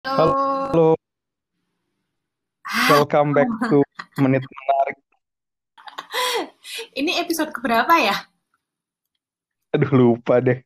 [0.00, 0.32] Halo.
[0.72, 0.88] Halo.
[2.88, 3.84] Welcome back to
[4.16, 4.96] Menit Menarik.
[6.96, 8.16] Ini episode keberapa ya?
[9.76, 10.64] Aduh lupa deh.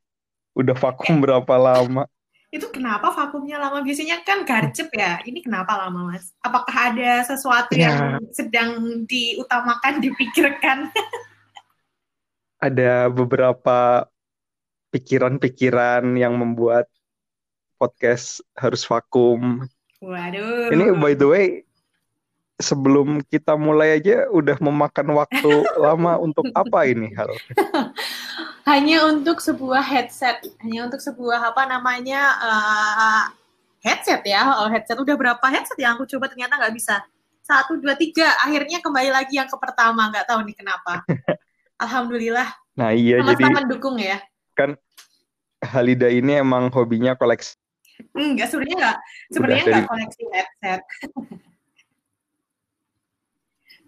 [0.54, 2.06] Udah vakum berapa lama?
[2.54, 3.82] Itu kenapa vakumnya lama?
[3.82, 5.18] Biasanya kan garcep ya.
[5.26, 6.30] Ini kenapa lama, Mas?
[6.38, 7.90] Apakah ada sesuatu Ya.
[7.90, 10.94] yang sedang diutamakan, dipikirkan?
[12.62, 14.06] Ada beberapa
[14.94, 16.86] pikiran-pikiran yang membuat
[17.76, 19.66] podcast harus vakum.
[20.00, 20.70] Waduh.
[20.72, 21.46] Ini by the way,
[22.58, 25.52] sebelum kita mulai aja udah memakan waktu
[25.84, 27.30] lama untuk apa ini hal?
[28.70, 33.24] hanya untuk sebuah headset, hanya untuk sebuah apa namanya eh,
[33.84, 34.64] headset ya.
[34.64, 37.04] Oh, headset udah berapa headset yang aku coba ternyata nggak bisa.
[37.44, 38.32] Satu, dua, tiga.
[38.40, 40.08] Akhirnya kembali lagi yang ke pertama.
[40.08, 41.04] Nggak tahu nih kenapa.
[41.84, 42.48] Alhamdulillah.
[42.74, 44.18] Nah iya jadi Sama-sama dukung ya.
[44.54, 44.78] kan
[45.64, 47.56] Halida ini emang hobinya koleksi.
[48.14, 48.98] Enggak, sebenarnya enggak.
[49.30, 50.80] Sebenarnya dari- enggak koleksi headset.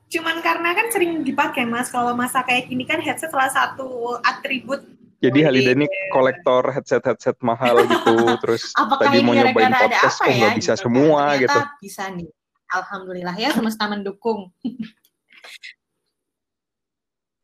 [0.06, 1.90] Cuman karena kan sering dipakai Mas.
[1.90, 4.82] Kalau masa kayak gini kan headset salah satu atribut.
[5.18, 5.42] Jadi.
[5.42, 8.14] Halida ini kolektor headset-headset mahal gitu.
[8.44, 10.36] Terus Apakah tadi mau nyobain podcast kok ya?
[10.38, 11.58] nggak bisa gitu semua Ternyata gitu.
[11.82, 12.28] bisa nih.
[12.66, 14.50] Alhamdulillah ya semesta mendukung.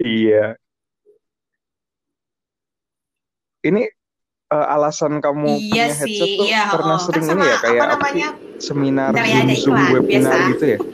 [0.03, 0.59] Iya.
[3.63, 3.83] Ini
[4.53, 6.99] eh, alasan kamu Iya punya headset sih, tuh iya, karena oh.
[7.01, 8.29] Kan sering sama ini ya apa kayak apa namanya?
[8.37, 9.25] sih seminar ya,
[9.59, 10.51] Zoom, iklan, webinar biasa.
[10.55, 10.79] gitu ya.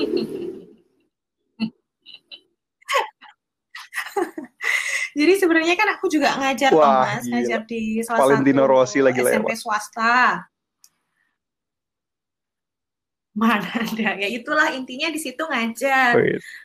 [5.18, 7.42] Jadi sebenarnya kan aku juga ngajar toh, Wah, Mas, gila.
[7.42, 9.58] ngajar di salah Valentino satu Rossi lagi SMP lewat.
[9.58, 10.14] swasta.
[13.38, 16.18] Mana ada ya itulah intinya di situ ngajar.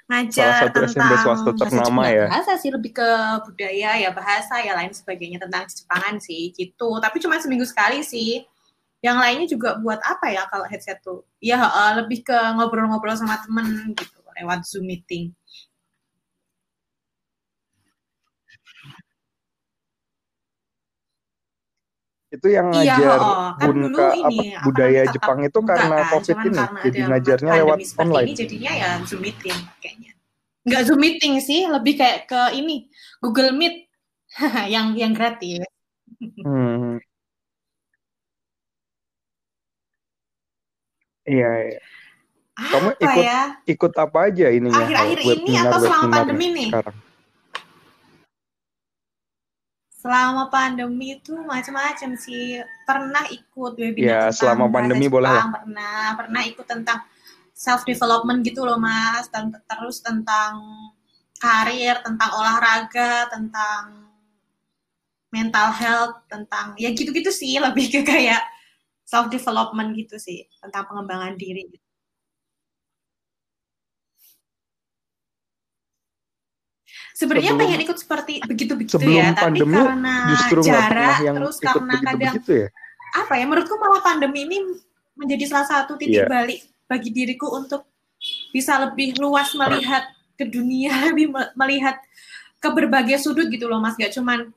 [0.09, 2.25] Ngajar Salah satu SMP tentang swasta bahasa ternama ya.
[2.25, 3.09] bahasa sih lebih ke
[3.45, 6.89] budaya ya bahasa ya lain sebagainya tentang Jepangan sih gitu.
[6.97, 8.41] Tapi cuma seminggu sekali sih.
[9.03, 11.21] Yang lainnya juga buat apa ya kalau headset tuh?
[11.38, 15.30] Ya eh, lebih ke ngobrol-ngobrol sama temen gitu lewat zoom meeting
[22.33, 25.60] Itu yang Iya, ngajar oh, kan dulu bunka apa ini apa budaya namanya, Jepang itu
[25.61, 26.49] karena kan, COVID ini.
[26.49, 28.26] karena Jadi ngajarnya lewat online.
[28.26, 30.11] ini jadinya ya zoom meeting kayaknya
[30.64, 32.89] nggak zoom meeting sih lebih kayak ke ini
[33.22, 33.86] Google Meet
[34.73, 35.61] yang yang gratis
[36.23, 37.04] Hmm.
[41.27, 41.82] Iya, iya.
[42.54, 44.86] Kamu apa ikut ya ikut apa aja ininya?
[44.88, 46.67] Akhir-akhir ini atau selama pandemi nih?
[46.72, 46.95] Sekarang.
[50.03, 52.59] Selama pandemi itu macam-macam sih.
[52.83, 56.03] Pernah ikut webinar Ya, tentang selama pandemi boleh Jepang, pernah.
[56.19, 56.99] Pernah ikut tentang
[57.55, 59.31] self development gitu loh, Mas.
[59.31, 60.59] Dan terus tentang
[61.39, 64.11] karir, tentang olahraga, tentang
[65.31, 68.43] mental health, tentang ya gitu-gitu sih, lebih ke kayak
[69.08, 71.83] self development gitu sih, tentang pengembangan diri.
[77.13, 81.65] Sebenarnya Sebelum- pengen ikut seperti begitu-begitu ya, tapi pandemi karena justru jarak, yang terus ikut
[81.69, 82.67] karena kadang begitu-begitu ya.
[83.13, 84.57] apa ya menurutku malah pandemi ini
[85.13, 86.29] menjadi salah satu titik Iya.
[86.29, 86.59] balik
[86.89, 87.85] bagi diriku untuk
[88.49, 92.01] bisa lebih luas melihat ke dunia lebih me- melihat
[92.57, 94.49] ke berbagai sudut gitu loh mas gak cuman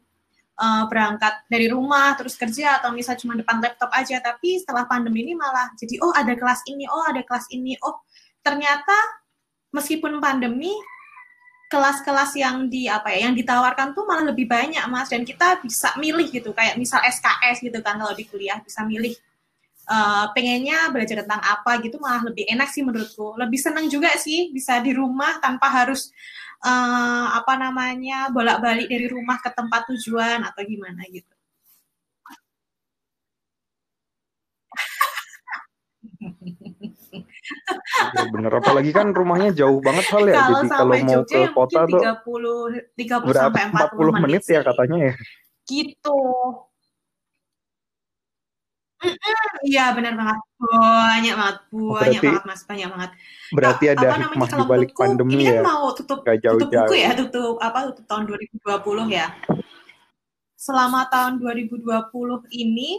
[0.57, 5.29] uh, berangkat dari rumah terus kerja atau misal cuma depan laptop aja tapi setelah pandemi
[5.29, 8.01] ini malah jadi oh ada kelas ini oh ada kelas ini oh
[8.41, 8.97] ternyata
[9.69, 10.73] meskipun pandemi
[11.67, 15.11] kelas-kelas yang di apa ya yang ditawarkan tuh malah lebih banyak mas.
[15.13, 19.15] Dan kita bisa milih gitu kayak misal SKS gitu kan kalau di kuliah bisa milih
[19.91, 23.37] eh, pengennya belajar tentang apa gitu malah lebih enak sih menurutku.
[23.39, 26.11] Lebih senang juga sih bisa di rumah tanpa harus
[26.65, 31.36] eh, apa namanya bolak-balik dari rumah ke tempat tujuan atau gimana gitu
[38.13, 38.53] Iya bener.
[38.53, 40.35] Apalagi kan rumahnya jauh banget hal ya.
[40.37, 44.43] kalau Jadi kalau mau Jogja ke ya kota tuh 30 30 berapa sampai 40 menit
[44.45, 44.67] ya sih.
[44.67, 45.13] katanya ya.
[45.65, 46.19] gitu
[49.63, 53.11] Iya benar banget banyak banget banyak Oh, berarti- banget mas banyak banget
[53.49, 55.63] Berarti Nah, ada apa namanya kalau balik menurutku pandemi ini kan ya.
[55.63, 59.27] mau tutup Gak tutup buku ya tutup apa tutup tahun 2020 ya
[60.57, 61.77] selama tahun 2020
[62.53, 62.99] ini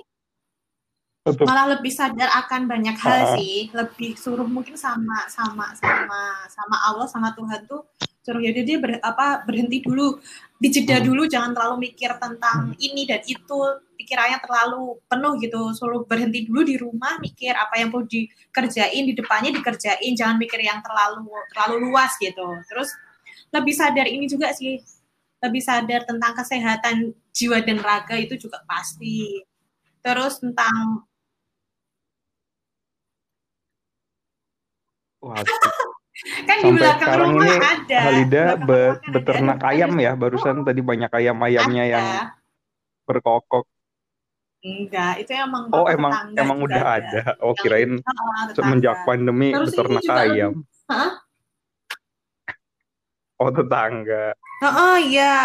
[1.47, 3.35] Malah lebih sadar akan banyak hal Ah.
[3.35, 3.67] sih.
[3.73, 7.83] Lebih suruh mungkin sama sama sama sama Allah sama Tuhan tuh
[8.21, 10.19] suruh jadi dia ber, apa berhenti dulu.
[10.59, 11.07] Dijeda Hmm.
[11.07, 13.59] dulu jangan terlalu mikir tentang ini dan itu.
[13.97, 15.61] Pikirannya terlalu penuh gitu.
[15.73, 20.11] Suruh berhenti dulu di rumah mikir apa yang perlu dikerjain di depannya dikerjain.
[20.13, 21.23] Jangan mikir yang terlalu
[21.55, 22.45] terlalu luas gitu.
[22.67, 22.91] Terus
[23.49, 24.77] lebih sadar ini juga sih.
[25.39, 29.39] Lebih sadar tentang kesehatan jiwa dan raga itu juga pasti.
[30.03, 31.06] Terus tentang
[35.23, 35.41] Wah.
[36.49, 37.97] Kan di belakang sekarang rumah ini ada.
[38.01, 41.91] Halida be- kan ada beternak ada ayam ya, barusan tadi banyak ayam-ayamnya Ada.
[41.93, 42.05] yang
[43.05, 43.65] berkokok.
[44.65, 47.21] Enggak, itu emang Oh, emang emang udah ada.
[47.37, 48.53] Oh, Yang- kirain tetangga.
[48.57, 50.53] semenjak pandemi Terus beternak ayam.
[50.89, 51.11] Hah?
[53.37, 54.33] Oh, tetangga.
[54.65, 55.35] Oh iya.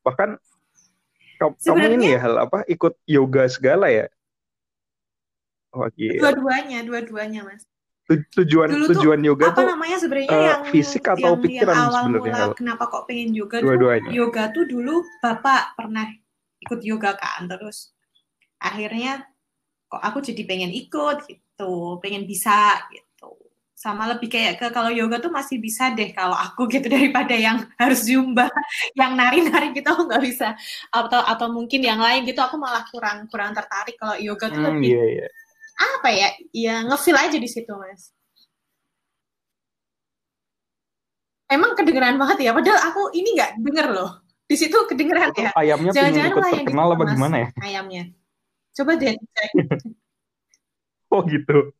[0.00, 0.40] Bahkan
[1.36, 4.08] ka- kamu Sebenarnya- ini ya hal apa ikut yoga segala ya?
[5.76, 6.16] Oh, iya.
[6.16, 7.68] Dua-duanya, dua-duanya, Mas.
[8.12, 11.40] Tu- Tujuan Dulu tuh tujuan yoga Apa tuh namanya sebenarnya eh, yang fisik atau yang,
[11.40, 14.10] pikiran yang awal sebenarnya, mula kenapa kok pengen yoga tuh dua-duanya.
[14.12, 14.94] yoga tuh dulu
[15.24, 16.06] Bapak pernah
[16.62, 17.90] ikut yoga kan terus
[18.62, 19.24] akhirnya
[19.90, 23.34] kok aku jadi pengen ikut gitu, pengen bisa gitu.
[23.76, 27.66] Sama lebih kayak ke kalau yoga tuh masih bisa deh kalau aku gitu daripada yang
[27.76, 28.46] harus zumba,
[29.00, 30.54] yang nari-nari gitu aku nggak bisa.
[30.94, 34.66] Atau atau mungkin yang lain gitu aku malah kurang kurang tertarik kalau yoga tuh Hmm,
[34.78, 35.26] lebih iya iya.
[35.76, 36.28] Apa ya?
[36.52, 38.12] Ya ngefeel aja di situ, Mas.
[41.48, 44.10] Emang kedengeran banget ya, padahal aku ini nggak denger loh.
[44.48, 47.48] Di situ kedengeran ya ayamnya Jangan-jangan lah yang terkenal apa gimana ya?
[47.60, 48.02] ayamnya.
[48.76, 49.50] Coba deh cek.
[51.12, 51.76] Oh gitu.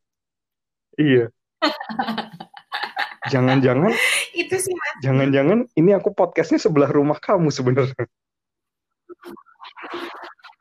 [0.93, 1.33] Iya.
[3.33, 3.89] Jangan-jangan,
[4.37, 4.93] Itu sih Mas.
[5.01, 8.05] jangan-jangan ini aku podcastnya sebelah rumah kamu sebenarnya.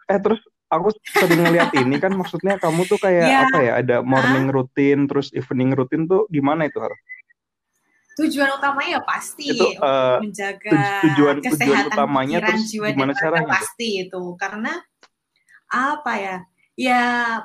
[0.09, 0.41] Eh terus
[0.73, 3.39] aku sering ngeliat ini kan maksudnya kamu tuh kayak Ya.
[3.45, 3.73] apa ya?
[3.79, 6.81] Ada morning routine terus evening routine tuh gimana itu?
[8.13, 12.87] Tujuan utamanya ya pasti Itu eh, menjaga tuj- tujuan- tujuan kesehatan utamanya pikiran, terus jiwa
[12.93, 14.23] gimana caranya pasti itu.
[14.37, 14.73] Karena
[15.69, 16.37] apa ya?
[16.73, 17.01] Ya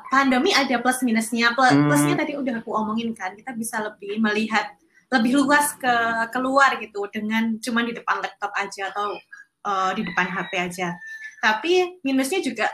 [0.07, 1.51] pandemi ada plus minusnya.
[1.51, 1.88] Plus, Hmm.
[1.88, 4.71] Plusnya tadi udah aku omongin kan, kita bisa lebih melihat
[5.07, 5.94] lebih luas ke
[6.31, 9.15] keluar gitu dengan cuma di depan laptop aja atau
[9.63, 10.95] eh, di depan HP aja.
[11.39, 12.68] Tapi minusnya juga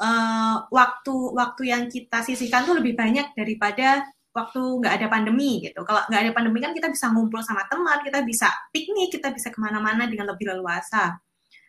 [0.00, 4.04] eh, waktu waktu yang kita sisihkan tuh lebih banyak daripada
[4.36, 5.80] waktu nggak ada pandemi gitu.
[5.88, 9.48] Kalau nggak ada pandemi kan kita bisa ngumpul sama teman, kita bisa piknik, kita bisa
[9.48, 11.16] ke mana-mana dengan lebih leluasa.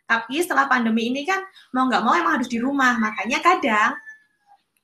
[0.04, 1.40] Tapi setelah pandemi ini kan
[1.72, 3.92] mau nggak mau emang harus di rumah, makanya kadang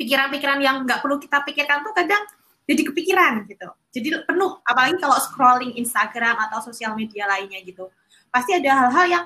[0.01, 2.25] pikiran-pikiran yang nggak perlu kita pikirkan tuh kadang
[2.65, 3.69] jadi kepikiran gitu.
[3.93, 7.93] Jadi penuh, apalagi kalau scrolling Instagram atau sosial media lainnya gitu.
[8.33, 9.25] Pasti ada hal-hal yang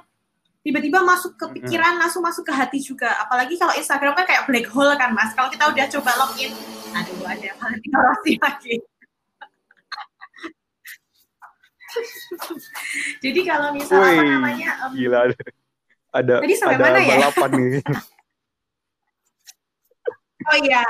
[0.62, 3.08] tiba-tiba masuk ke pikiran, langsung masuk ke hati juga.
[3.22, 5.32] Apalagi kalau Instagram kan kayak black hole kan mas.
[5.32, 6.52] Kalau kita udah coba login,
[6.94, 8.74] aduh ada validasi lagi.
[13.24, 15.36] Jadi kalau misal apa namanya, em, Gila ada
[16.08, 17.20] ada, Tadi sampai ada mana ya?
[17.20, 17.84] balapan nih.
[20.48, 20.82] oh iya,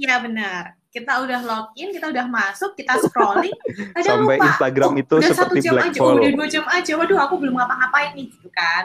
[0.00, 0.62] iya benar.
[0.96, 3.52] Kita udah login, kita udah masuk, kita scrolling,
[4.00, 4.46] kadang Sampai lupa.
[4.48, 6.18] Instagram oh, itu udah satu seperti jam black aja, oh, hole.
[6.24, 6.92] udah dua jam aja.
[6.96, 8.84] Waduh, aku belum ngapa-ngapain nih gitu kan.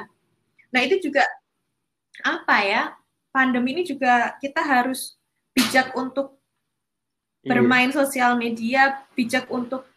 [0.76, 1.24] Nah itu juga
[2.28, 2.84] apa ya?
[3.32, 5.16] Pandemi ini juga kita harus
[5.56, 6.42] bijak untuk
[7.42, 7.58] Iya.
[7.58, 9.90] bermain sosial media, bijak untuk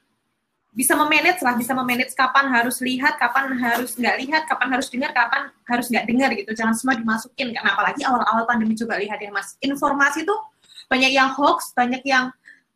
[0.74, 5.12] bisa memanage lah, bisa memanage kapan harus lihat, kapan harus nggak lihat, kapan harus dengar,
[5.14, 6.50] kapan harus nggak dengar gitu.
[6.50, 10.40] Jangan semua dimasukin, karena apalagi awal-awal pandemi juga lihat ya mas, informasi tuh
[10.86, 12.30] banyak yang hoax, banyak yang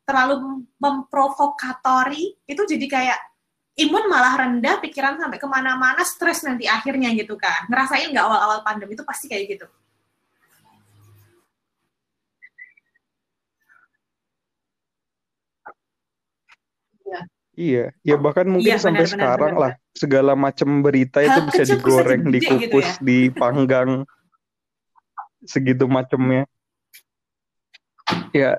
[0.09, 3.19] terlalu memprovokatori, itu jadi kayak
[3.79, 7.69] imun malah rendah, pikiran sampai ke mana-mana, stres nanti akhirnya gitu kan.
[7.69, 9.67] Ngerasain nggak awal-awal pandemi itu pasti kayak gitu.
[17.59, 21.41] Iya, ya bahkan mungkin Iya, sampai benar, benar, sekarang benar, lah segala macam berita itu
[21.43, 23.03] Hal bisa digoreng, gede gitu dikukus, ya.
[23.03, 23.89] dipanggang
[25.43, 26.47] segitu macamnya.
[28.33, 28.57] Ya,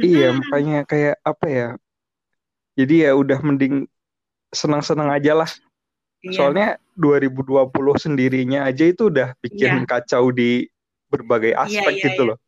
[0.00, 1.68] iya makanya kayak apa ya?
[2.74, 3.86] Jadi ya udah mending
[4.52, 5.50] senang-senang aja lah.
[6.22, 6.38] Iya.
[6.38, 10.70] Soalnya 2020 sendirinya aja itu udah bikin kacau di
[11.10, 12.30] berbagai aspek iya, gitu iya.
[12.34, 12.38] loh.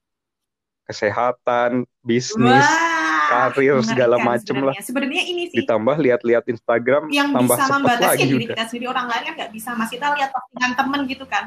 [0.84, 2.94] Kesehatan, bisnis, Wah,
[3.28, 4.74] karir segala mengerikan macem lah.
[4.78, 5.22] sebenarnya.
[5.24, 9.34] Ini sih ditambah lihat-lihat Instagram yang tambah bisa membatasi diri kita sendiri orang lain kan
[9.36, 11.44] nggak bisa mas kita lihat postingan temen gitu kan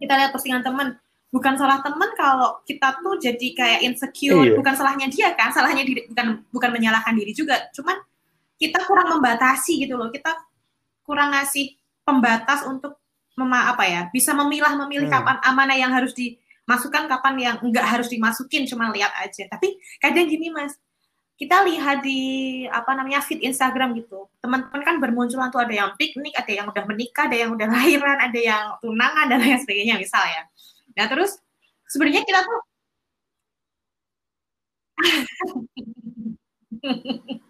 [0.00, 0.96] kita lihat postingan temen
[1.30, 4.46] bukan salah temen kalau kita tuh jadi kayak insecure.
[4.46, 4.54] Iya.
[4.56, 7.68] bukan salahnya dia kan salahnya diri bukan bukan menyalahkan diri juga.
[7.74, 7.98] Cuman
[8.56, 10.08] kita kurang membatasi gitu loh.
[10.08, 10.32] Kita
[11.04, 12.98] kurang ngasih pembatas untuk
[13.36, 15.20] mema apa ya bisa memilah memilih Hmm.
[15.20, 19.44] kapan mana yang harus dimasukkan kapan yang enggak harus dimasukin cuma lihat aja.
[19.50, 20.78] Tapi kadang gini mas
[21.36, 24.24] kita lihat di apa namanya feed Instagram gitu.
[24.40, 28.16] Teman-teman kan bermunculan tuh ada yang piknik ada yang udah menikah ada yang udah lahiran
[28.24, 30.48] ada yang tunangan dan lain sebagainya misal ya
[30.96, 31.38] nah terus
[31.86, 32.60] sebenarnya kita tuh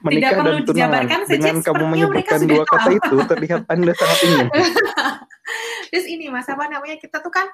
[0.00, 1.04] Menikah perlu dan tunangan.
[1.04, 2.96] dijabarkan Dengan kamu menyebutkan dua kata tahu.
[2.96, 4.46] itu, terlihat Anda sangat ingin.
[5.90, 7.44] terus ini mas apa namanya kita tuh kan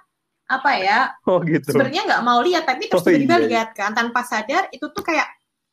[0.46, 1.64] apa ya Oh gitu.
[1.66, 3.46] sebenarnya nggak mau lihat tapi terus Oh, tiba-tiba iya.
[3.48, 5.24] lihat kan tanpa sadar itu tuh kayak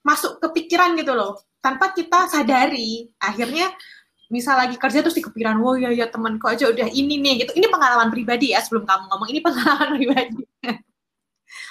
[0.02, 3.70] masuk ke pikiran gitu loh tanpa kita sadari akhirnya
[4.34, 7.54] misal lagi kerja terus dikepikiran wow ya ya temanku aja udah ini nih gitu.
[7.54, 9.28] Ini pengalaman pribadi ya sebelum kamu ngomong.
[9.30, 10.42] Ini pengalaman pribadi.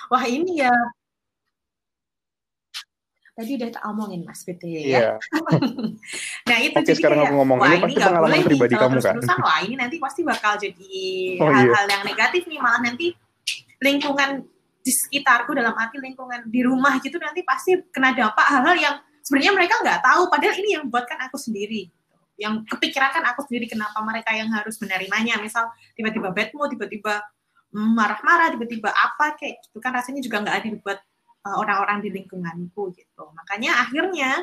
[0.06, 0.70] Wah ini ya.
[3.32, 4.80] Tadi udah tak omongin mas BT ya?
[4.86, 5.08] Iya.
[6.52, 7.58] nah itu Oke, jadi sekarang kayak, aku ngomong.
[7.58, 8.94] Wah ini pasti pengalaman boleh pribadi kamu kan.
[9.18, 9.38] terus-terusan.
[9.42, 10.94] Wah ini nanti pasti bakal jadi
[11.42, 11.56] Oh, iya.
[11.66, 12.58] hal-hal yang negatif nih.
[12.62, 13.06] Malah nanti
[13.82, 14.30] lingkungan
[14.82, 18.94] di sekitarku dalam arti lingkungan di rumah gitu nanti pasti kena dampak hal-hal yang
[19.26, 20.22] sebenarnya mereka nggak tahu.
[20.30, 21.90] Padahal ini yang buatkan aku sendiri
[22.42, 25.38] yang kepikiran kan aku sendiri kenapa mereka yang harus menerimanya?
[25.38, 27.22] Misal tiba-tiba bad mood tiba-tiba
[27.70, 30.98] mm, marah-marah tiba-tiba apa kayak gitu kan rasanya juga nggak adil buat
[31.46, 33.22] uh, orang-orang di lingkunganku gitu.
[33.38, 34.42] Makanya akhirnya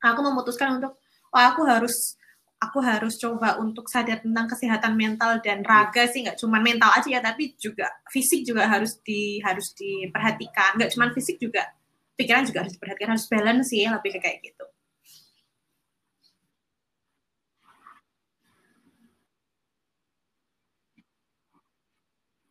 [0.00, 0.96] aku memutuskan untuk
[1.28, 2.16] wah aku harus
[2.60, 7.08] aku harus coba untuk sadar tentang kesehatan mental dan raga sih nggak cuma mental aja
[7.08, 10.80] ya tapi juga fisik juga harus di harus diperhatikan.
[10.80, 11.68] Nggak cuma fisik juga
[12.16, 14.64] pikiran juga harus diperhatikan harus balance sih lebih kayak gitu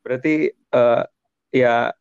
[0.09, 1.03] Berarti eh,
[1.53, 1.93] ya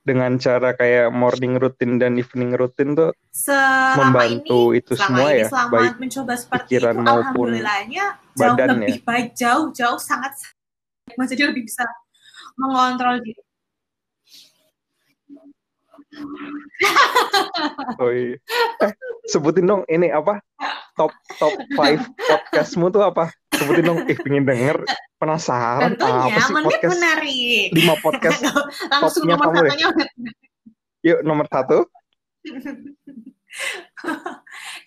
[0.00, 5.28] dengan cara kayak morning routine dan evening routine tuh selama membantu ini itu selama semua
[5.28, 8.74] ini ya, selama baik mencoba seperti pikiran itu maupun alhamdulillahnya jauh badan ya.
[8.74, 10.32] lebih baik jauh jauh sangat
[11.14, 11.84] jadi lebih bisa
[12.56, 13.42] mengontrol diri
[18.02, 18.34] Oh iya.
[18.82, 18.92] Eh,
[19.30, 20.42] sebutin dong ini apa?
[20.98, 23.30] Top top 5 podcastmu tuh apa?
[23.60, 23.98] Sebutin dong.
[24.08, 24.76] Eh, pengen denger.
[25.20, 26.92] Penasaran tentunya apa sih podcast?
[26.96, 28.40] menarik 5 podcast.
[29.04, 29.68] langsung nomor kamu deh.
[29.68, 30.08] satunya menit
[31.00, 31.78] Yuk, nomor satu.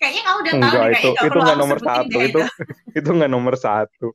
[0.02, 2.10] kayaknya kamu udah tahu Enggak, deh itu itu aku nomor satu.
[2.10, 2.40] deh Itu
[2.98, 4.06] itu enggak nomor satu.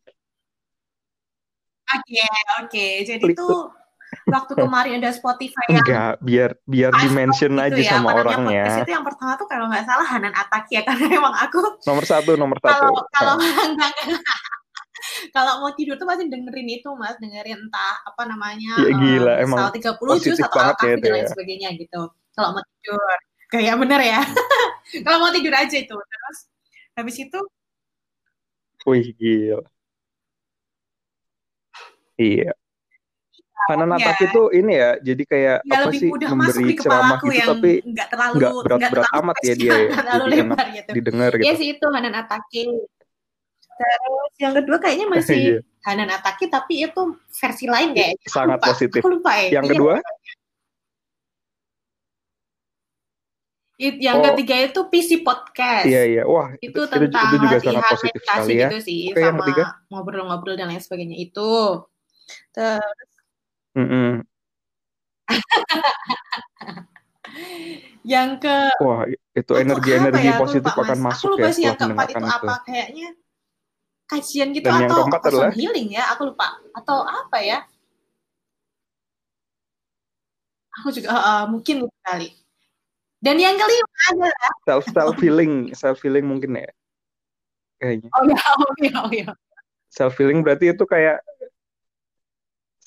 [1.90, 2.22] Oke,
[2.62, 2.88] oke.
[3.08, 3.72] Jadi Klik tuh
[4.26, 7.92] waktu kemarin ada Spotify yang Enggak, biar biar five di mention top aja gitu ya,
[7.92, 8.64] sama apa orangnya.
[8.64, 12.04] podcast itu yang pertama tuh kalau nggak salah Hanan Ataki ya karena emang aku Nomor
[12.04, 12.88] satu, nomor satu.
[13.10, 13.36] kalau
[15.32, 19.44] kalau mau tidur tuh pasti dengerin itu mas dengerin entah apa namanya Iya, gila, eh,
[19.44, 19.80] emang 30
[20.20, 21.30] jus positif atau banget ya Alkafi itu dan lain ya.
[21.32, 22.02] sebagainya gitu
[22.34, 23.00] kalau mau tidur
[23.48, 24.22] kayak bener ya
[25.02, 26.38] kalau mau tidur aja itu terus
[26.94, 27.40] habis itu
[28.88, 29.60] Wih, gila.
[32.16, 32.56] Iya.
[33.68, 36.64] Hanan ya Ataki tuh ini ya, jadi kayak ya apa lebih sih mudah masuk memberi
[36.64, 39.78] di ceramah gitu yang tapi nggak terlalu nggak berat-berat terlalu amat ya dia ya.
[40.00, 41.60] terlalu Jadi lebar gitu didengar ya gitu.
[41.60, 42.64] sih itu Hanan Ataki
[43.80, 48.58] terus yang kedua kayaknya masih Iya, Hanan Ataki tapi itu versi lain kayaknya aku sangat
[48.60, 49.02] lupa positif.
[49.04, 49.94] aku lupa ya Yang Iya, kedua,
[53.80, 54.26] It- yang Oh.
[54.36, 55.88] ketiga itu PC podcast.
[55.88, 56.24] iya iya.
[56.28, 58.68] Wah, itu Itu itu, tentang itu juga sangat positif sekali ya.
[58.68, 59.64] gitu sih Oke, yang sama ketiga.
[59.88, 61.52] ngobrol-ngobrol dan lain sebagainya itu.
[62.52, 63.09] Terus
[63.78, 64.26] Mm-mm.
[68.14, 69.06] yang ke Wah,
[69.38, 70.34] itu apa energi-energi ya?
[70.36, 70.98] Aku positif lupa akan.
[70.98, 72.48] Aku masuk lupa ya sih yang setelah keempat itu mendengarkan itu.
[72.50, 73.08] apa kayaknya
[74.10, 76.04] kajian gitu Dan yang atau keempat adalah healing ya?
[76.18, 76.48] Aku lupa.
[76.74, 77.60] Atau apa ya?
[80.82, 82.30] Aku juga eh, mungkin itu kali.
[83.20, 86.72] Dan yang kelima adalah self self healing, self healing mungkin ya.
[87.80, 88.10] Kayaknya.
[88.12, 89.28] oh ya oh ya oh ya
[89.88, 91.24] Self healing berarti itu kayak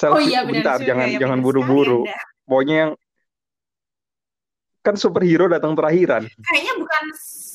[0.03, 2.01] self oh iya benar bentar, juga jangan ya jangan buru-buru.
[2.43, 2.93] Pokoknya yang
[4.83, 6.27] kan superhero datang terakhiran.
[6.43, 7.05] Kayaknya bukan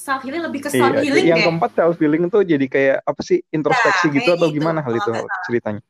[0.08, 1.46] self healing lebih ke sound Iya, healing yang deh.
[1.52, 4.96] keempat self healing tuh jadi kayak apa sih introspeksi Nah, gitu atau itu, gimana hal
[4.96, 5.44] itu nggak salah.
[5.44, 5.84] ceritanya?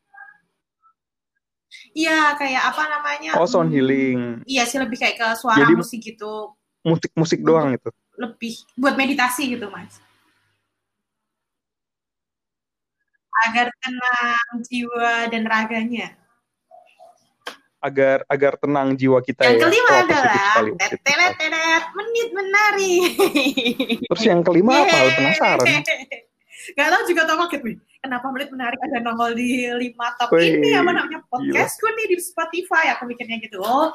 [1.94, 3.32] Iya, kayak apa namanya?
[3.38, 7.78] Oh sound hmm, healing, Iya sih lebih kayak ke suara jadi musik gitu, musik-musik doang
[7.78, 7.90] itu.
[8.18, 10.02] lebih buat meditasi gitu, Mas.
[13.46, 16.18] Agar tenang jiwa dan raganya.
[17.78, 19.64] Agar agar tenang jiwa kita Yang ya.
[19.70, 22.96] kelima positif adalah sekali, tetelet tetet menit menari.
[24.10, 24.98] Terus yang kelima apa?
[25.14, 25.68] Penasaran.
[26.76, 27.78] Gak tau juga tau kaget nih.
[27.98, 32.16] Kenapa menit menarik ada nongol di lima top Wih, ini apa namanya podcastku nih di
[32.22, 33.62] Spotify aku mikirnya gitu.
[33.62, 33.90] Oh,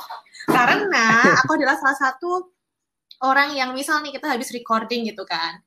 [0.49, 1.07] karena
[1.45, 2.51] aku adalah salah satu
[3.23, 5.62] orang yang misal nih kita habis recording gitu kan.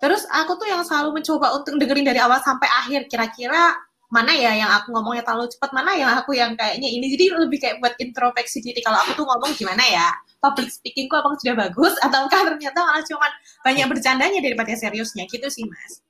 [0.00, 3.76] Terus aku tuh yang selalu mencoba untuk dengerin dari awal sampai akhir kira-kira
[4.10, 7.06] mana ya yang aku ngomongnya terlalu cepat, mana yang aku yang kayaknya ini.
[7.14, 10.08] Jadi lebih kayak buat introspeksi diri kalau aku tuh ngomong gimana ya.
[10.42, 15.62] Public speakingku apakah sudah bagus ataukah ternyata malah cuman banyak bercandanya daripada seriusnya gitu sih,
[15.64, 16.02] Mas.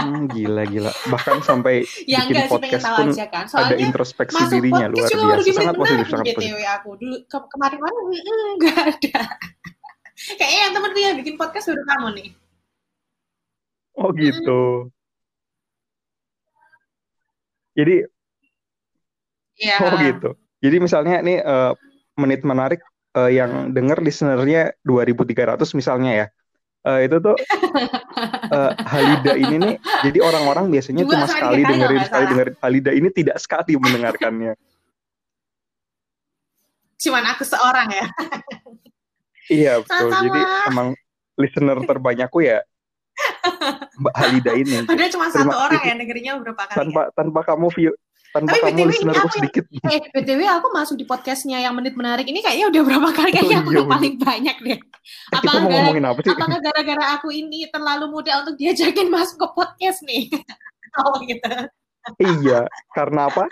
[0.00, 0.92] Hmm, gila gila.
[1.12, 3.44] Bahkan sampai Ya bikin enggak podcast pun aja kan.
[3.44, 5.52] ada Soalnya introspeksi masuk dirinya luar biasa.
[5.52, 6.68] Sangat positif, sangat positif.
[6.80, 6.90] Aku.
[6.96, 7.98] Dulu ke- kemarin mana
[8.56, 9.20] enggak ada.
[10.20, 12.28] Kayaknya yang temenku yang bikin podcast baru kamu nih.
[13.96, 14.92] Oh gitu.
[17.76, 17.96] Jadi
[19.60, 19.76] Iya.
[19.84, 20.30] Oh gitu.
[20.64, 21.72] Jadi misalnya nih uh,
[22.16, 22.80] menit menarik
[23.12, 26.26] uh, yang denger listenernya 2300 misalnya ya.
[26.80, 32.08] Uh, itu tuh uh, Halida ini nih jadi orang-orang biasanya Dua cuma sekali dengerin kalau
[32.08, 34.56] sekali dengerin Halida ini tidak sekali mendengarkannya.
[37.00, 38.06] Cuman aku seorang ya.
[39.50, 40.08] iya betul.
[40.08, 40.24] Sama-sama.
[40.24, 40.88] Jadi emang
[41.36, 42.58] listener terbanyakku ya
[44.00, 44.76] Mbak Halida ini.
[44.84, 46.76] Padahal cuma Terima- satu orang ya dengerinnya beberapa kali.
[46.78, 47.92] Tanpa tanpa kamu view
[48.30, 49.64] tanpa Tapi kamu BTW ini aku- sedikit.
[49.68, 49.88] ya.
[49.90, 53.58] Eh, BTW aku masuk di podcastnya yang menit menarik ini kayaknya udah berapa kali kayaknya
[53.58, 54.78] Oh, aku iya, yang paling banyak deh.
[54.78, 56.30] Eh, gara- ngomongin apa sih?
[56.30, 60.30] apakah gara-gara aku ini terlalu muda untuk diajakin masuk ke podcast nih?
[61.02, 61.50] oh gitu.
[62.18, 62.60] Iya,
[62.92, 63.44] karena apa?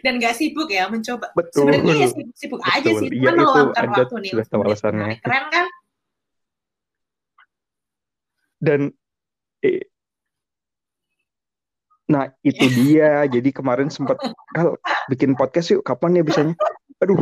[0.00, 1.32] Dan gak sibuk ya mencoba.
[1.32, 1.68] Betul.
[1.68, 4.30] Sebenarnya ya sibuk-sibuk aja sih, Iya, itu meluangkan Anda waktu nih.
[4.32, 4.98] sudah tahu alasannya.
[4.98, 5.18] menarik.
[5.22, 5.66] Keren kan?
[8.62, 8.80] Dan
[9.60, 9.82] eh,
[12.06, 13.24] nah itu dia.
[13.26, 14.20] Jadi kemarin sempat
[14.52, 14.76] Kal,
[15.08, 15.82] bikin podcast yuk.
[15.82, 16.54] Kapan ya bisanya?
[17.02, 17.18] Aduh,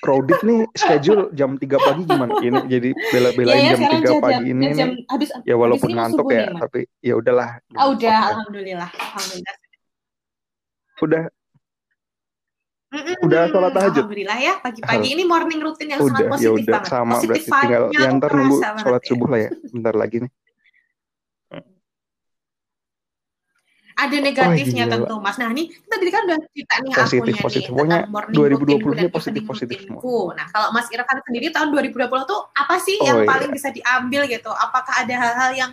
[0.00, 2.32] crowded nih schedule jam 3 pagi gimana?
[2.38, 4.64] Ini jadi bela-belain Iya, ya, jam sekarang 3 jam, pagi ini.
[4.72, 5.04] jam, nih.
[5.06, 7.48] habis, Ya walaupun habis ngantuk ya, nih, tapi ya udahlah.
[7.72, 8.28] Ah, udah, Podcast.
[8.34, 8.90] alhamdulillah.
[8.90, 9.56] Alhamdulillah.
[11.00, 11.22] Udah
[12.94, 14.06] Mm-mm, Udah sholat tahajud?
[14.06, 16.92] Alhamdulillah ya, pagi-pagi ini morning routine yang udah sangat ya positif udah banget.
[16.94, 19.08] sama Positif berarti tinggal vibe-nya ya ntar nunggu banget sholat ya.
[19.10, 19.50] subuh lah ya.
[19.74, 20.30] Bentar lagi nih.
[23.94, 24.94] Ada negatifnya gila.
[24.98, 25.36] tentu, Mas.
[25.38, 27.62] Nah, ini kita tadi kan udah cerita nih Positif, akunya positif.
[27.62, 30.16] nih Pokoknya tentang morning 2020 routine-ku ini positif, positif routine-ku.
[30.34, 33.28] Nah, kalau Mas Irfan sendiri tahun 2020 tuh apa sih Oh, yang iya.
[33.30, 34.50] paling bisa diambil gitu?
[34.50, 35.70] Apakah ada hal-hal yang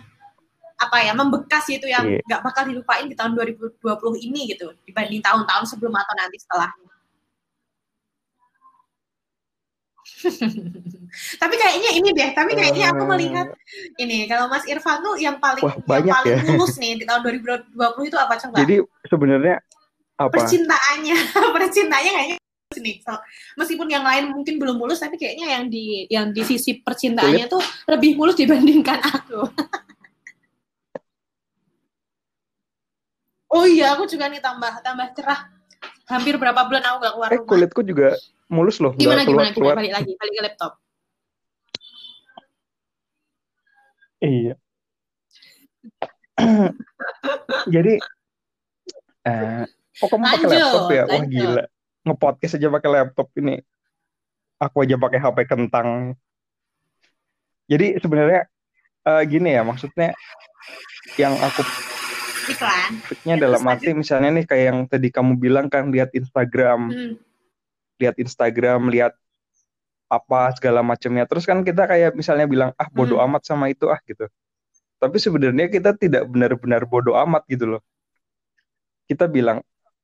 [0.78, 2.22] apa ya membekas gitu yang Iya.
[2.22, 3.78] nggak bakal dilupain di tahun 2020
[4.18, 6.91] ini gitu dibanding tahun-tahun sebelum atau nanti setelahnya?
[11.42, 13.52] tapi kayaknya ini deh, tapi kayaknya aku melihat
[14.00, 16.40] ini kalau Mas Irfan tuh yang paling Wah, yang banyak paling ya.
[16.54, 18.56] mulus nih di tahun 2020 itu apa coba?
[18.64, 19.56] Jadi sebenarnya
[20.16, 20.32] apa?
[20.38, 21.16] percintaannya
[21.56, 22.36] percintaannya kayaknya
[22.72, 23.12] nih So,
[23.60, 27.60] meskipun yang lain mungkin belum mulus tapi kayaknya yang di yang di sisi percintaannya tuh
[27.84, 29.44] lebih mulus dibandingkan aku
[33.60, 35.52] oh iya aku juga nih tambah tambah cerah
[36.08, 38.16] hampir berapa bulan aku gak keluar Eh rumah kulitku juga
[38.52, 39.74] mulus loh, gimana keluar gimana keluar.
[39.80, 40.72] balik lagi balik ke laptop
[44.22, 44.54] Iya.
[47.74, 47.94] Jadi
[49.22, 49.62] eh
[49.98, 51.04] oh kamu pakai laptop ya?
[51.06, 51.30] Wah lanjut.
[51.30, 51.64] gila.
[52.02, 53.58] Nge-podcast aja pakai laptop ini.
[54.62, 56.14] Aku aja pakai HP kentang.
[57.66, 58.46] Jadi sebenarnya
[59.02, 60.14] eh, gini ya maksudnya
[61.18, 61.66] yang aku
[62.46, 66.90] iklan pikirnya Ya, dalam arti misalnya nih kayak yang tadi kamu bilang kan lihat Instagram,
[66.90, 67.12] Hmm,
[68.02, 69.14] lihat Instagram, lihat
[70.10, 71.24] apa segala macamnya.
[71.24, 73.30] Terus kan kita kayak misalnya bilang ah bodoh Hmm.
[73.30, 74.26] amat sama itu ah gitu.
[74.98, 77.82] Tapi sebenarnya kita tidak benar-benar bodoh amat gitu loh.
[79.06, 79.62] Kita bilang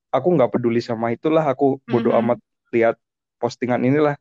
[0.08, 2.20] aku nggak peduli sama itulah, aku bodoh Mhm.
[2.24, 2.38] amat
[2.70, 2.94] lihat
[3.36, 4.14] postingan inilah.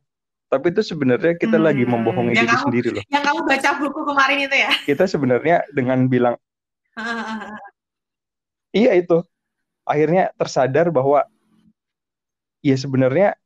[0.48, 3.04] Tapi itu sebenarnya kita lagi Hmm, membohongi yang diri kamu- sendiri loh.
[3.06, 6.36] yang kamu baca buku kemarin itu ya Kita sebenarnya dengan bilang
[8.72, 9.20] iya itu,
[9.84, 11.24] akhirnya tersadar bahwa
[12.60, 13.36] ya sebenarnya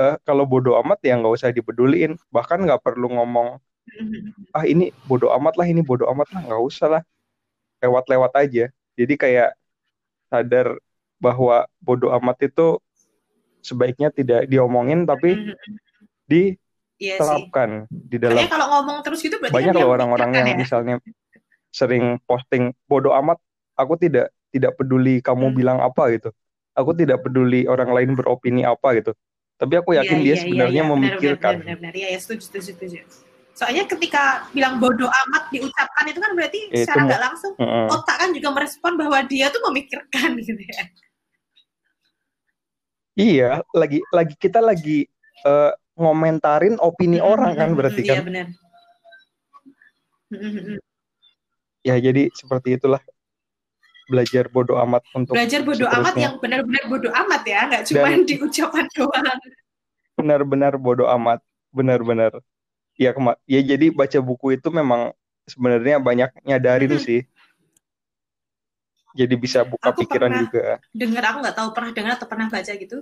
[0.00, 2.16] eh, kalau bodoh amat ya nggak usah dipeduliin.
[2.32, 3.60] Bahkan nggak perlu ngomong
[4.56, 7.02] ah ini bodoh amat lah ini bodoh amat lah nggak usah lah
[7.82, 9.50] lewat-lewat aja jadi kayak
[10.30, 10.78] sadar
[11.18, 12.78] bahwa bodoh amat itu
[13.60, 15.36] sebaiknya tidak diomongin tapi
[16.30, 20.48] iya diterapkan di dalam Soalnya kalau ngomong terus gitu berarti banyak kan loh orang-orang yang
[20.52, 20.56] ya.
[20.56, 20.94] misalnya
[21.72, 23.40] sering posting bodoh amat
[23.74, 25.56] aku tidak tidak peduli kamu Hmm.
[25.56, 26.30] bilang apa gitu
[26.76, 29.12] aku tidak peduli orang lain beropini apa gitu
[29.60, 30.88] tapi aku yakin Iya, dia iya, iya, sebenarnya iya.
[30.88, 31.92] Benar, memikirkan Benar, benar, benar.
[32.00, 32.98] Iya, ya, setuju, setuju, setuju.
[33.52, 37.86] Soalnya ketika bilang bodoh amat diucapkan itu kan berarti Ya, itu secara nggak langsung Heeh.
[37.92, 40.82] otak kan juga merespon bahwa dia tuh memikirkan gitu ya.
[43.20, 45.04] Iya, lagi lagi kita lagi
[45.44, 48.24] eh, ngomentarin opini orang kan berarti Iya kan.
[48.24, 48.46] benar.
[50.32, 50.78] Mm-mm.
[51.84, 53.04] Ya jadi seperti itulah
[54.10, 58.34] belajar bodoh amat untuk Belajar bodoh amat yang benar-benar bodoh amat ya, nggak cuma di
[58.36, 59.38] ucapan doang.
[60.18, 61.38] benar-benar bodoh amat,
[61.70, 62.42] benar-benar.
[62.98, 65.14] Ya kema- ya jadi baca buku itu memang
[65.46, 67.00] sebenarnya banyak nyadarin Mhm.
[67.00, 67.20] sih.
[69.10, 70.64] Jadi bisa buka Aku pikiran pernah- juga.
[70.92, 72.98] Dengar aku nggak tahu pernah dengar atau pernah baca gitu.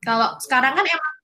[0.00, 1.14] Kalau sekarang kan emang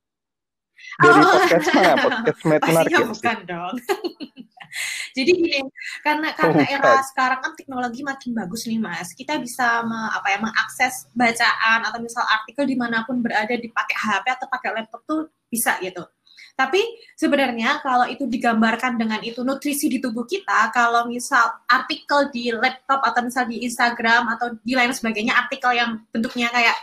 [0.96, 1.28] Dari Oh.
[1.28, 1.92] podcast mana?
[1.98, 3.74] Podcast menarik pastinya ya bukan dong.
[5.16, 5.60] Jadi gini,
[6.04, 7.06] karena karena Oh, era bukan.
[7.10, 11.98] sekarang kan teknologi makin bagus nih mas, kita bisa me- apa ya mengakses bacaan atau
[12.02, 16.04] misal artikel di mana pun berada dipakai HP atau pakai laptop tuh bisa gitu.
[16.56, 16.80] Tapi
[17.20, 23.04] sebenarnya kalau itu digambarkan dengan itu nutrisi di tubuh kita, kalau misal artikel di laptop
[23.04, 26.76] atau misal di Instagram atau di lain sebagainya, artikel yang bentuknya kayak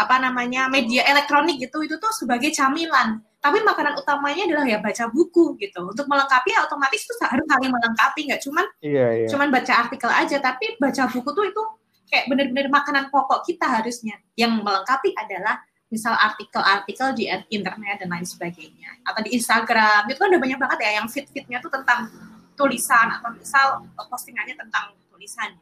[0.00, 3.20] apa namanya media elektronik gitu, itu tuh sebagai camilan.
[3.42, 5.82] Tapi makanan utamanya adalah ya baca buku gitu.
[5.82, 9.26] Untuk melengkapi ya otomatis itu harus saling melengkapi, nggak cuman iya, iya.
[9.26, 11.62] cuman baca artikel aja, tapi baca buku tuh itu
[12.06, 14.14] kayak bener-bener makanan pokok kita harusnya.
[14.38, 15.58] Yang melengkapi adalah
[15.92, 20.78] misal artikel-artikel di internet dan lain sebagainya atau di Instagram itu kan udah banyak banget
[20.88, 22.08] ya yang fit-fitnya tuh tentang
[22.56, 25.52] tulisan atau misal postingannya tentang tulisan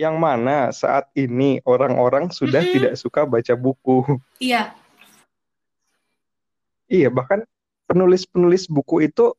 [0.00, 2.76] yang mana saat ini orang-orang sudah mm-hmm.
[2.80, 4.72] tidak suka baca buku iya
[6.88, 7.44] iya bahkan
[7.84, 9.36] penulis-penulis buku itu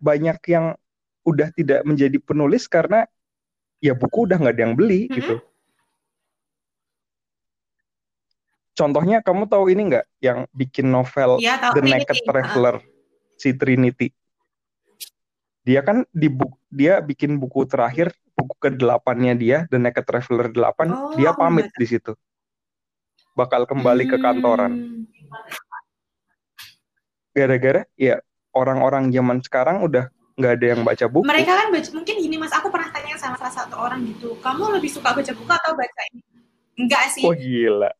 [0.00, 0.72] banyak yang
[1.28, 3.04] udah tidak menjadi penulis karena
[3.84, 5.16] ya buku udah nggak ada yang beli mm-hmm.
[5.20, 5.36] gitu
[8.72, 11.92] contohnya kamu tahu ini nggak yang bikin novel ya, The Trinity.
[11.92, 12.76] Naked Traveler
[13.36, 14.08] si Trinity
[15.60, 16.32] dia kan di
[16.72, 21.70] dia bikin buku terakhir buku ke delapannya dia The Naked Traveler 8 oh, dia pamit
[21.74, 22.12] di situ.
[23.34, 24.12] Bakal kembali hmm.
[24.12, 24.72] ke kantoran.
[24.74, 25.02] Hmm.
[27.34, 28.22] gara-gara ya
[28.54, 30.06] orang-orang zaman sekarang udah
[30.38, 31.26] nggak ada yang baca buku.
[31.26, 34.78] Mereka kan baca mungkin gini mas aku pernah tanya sama salah satu orang gitu kamu
[34.78, 36.22] lebih suka baca buku atau baca ini?
[36.78, 37.26] Enggak sih.
[37.26, 37.90] Oh gila.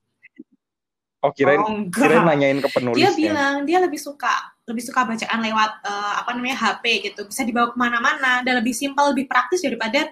[1.26, 3.02] Oh kirain oh, kirain nanyain ke penulis.
[3.02, 7.44] Dia bilang dia lebih suka lebih suka bacaan lewat uh, apa namanya HP gitu, bisa
[7.44, 10.08] dibawa ke mana-mana dan lebih simpel, lebih praktis daripada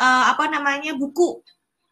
[0.00, 1.44] uh, apa namanya buku.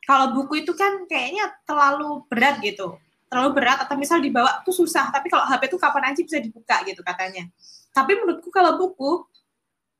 [0.08, 2.96] Kalau buku itu kan kayaknya terlalu berat gitu,
[3.28, 5.12] terlalu berat atau misal dibawa tuh susah.
[5.12, 7.44] Tapi kalau HP itu kapan aja bisa dibuka gitu katanya.
[7.92, 9.28] Tapi menurutku kalau buku,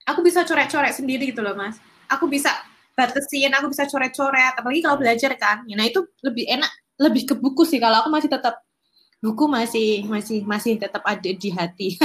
[0.09, 1.77] aku bisa coret-coret sendiri gitu loh mas.
[2.09, 2.49] Aku bisa
[2.97, 4.57] batasin, aku bisa coret-coret.
[4.57, 8.27] Apalagi kalau belajar kan, nah itu lebih enak lebih ke buku sih kalau aku masih
[8.27, 8.59] tetap
[9.23, 11.94] buku masih masih masih tetap ada di hati.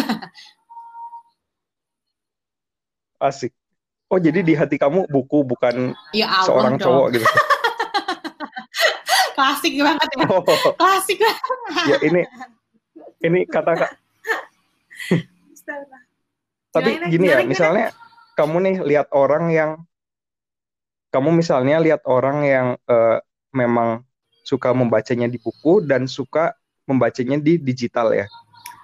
[3.24, 3.56] Asik.
[4.14, 6.86] Oh jadi di hati kamu buku bukan ya Allah seorang dong.
[6.86, 7.26] cowok gitu.
[9.34, 10.26] Klasik banget ya.
[10.30, 10.46] Oh.
[10.78, 11.86] Klasik banget.
[11.90, 12.22] ya ini
[13.26, 13.92] ini kata kak.
[16.70, 17.90] Tapi gini ya, misalnya
[18.38, 19.82] kamu nih lihat orang yang
[21.10, 23.18] kamu misalnya lihat orang yang uh,
[23.50, 24.06] memang
[24.46, 26.54] suka membacanya di buku dan suka
[26.86, 28.30] membacanya di digital ya.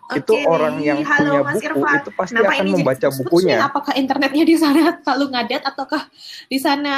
[0.09, 0.25] Okay.
[0.25, 2.01] Itu orang yang Halo, punya Mas buku Irfan.
[2.01, 3.57] itu pasti Kenapa akan membaca bukunya.
[3.61, 6.03] Apakah internetnya di sana terlalu ngadet ataukah
[6.49, 6.95] di sana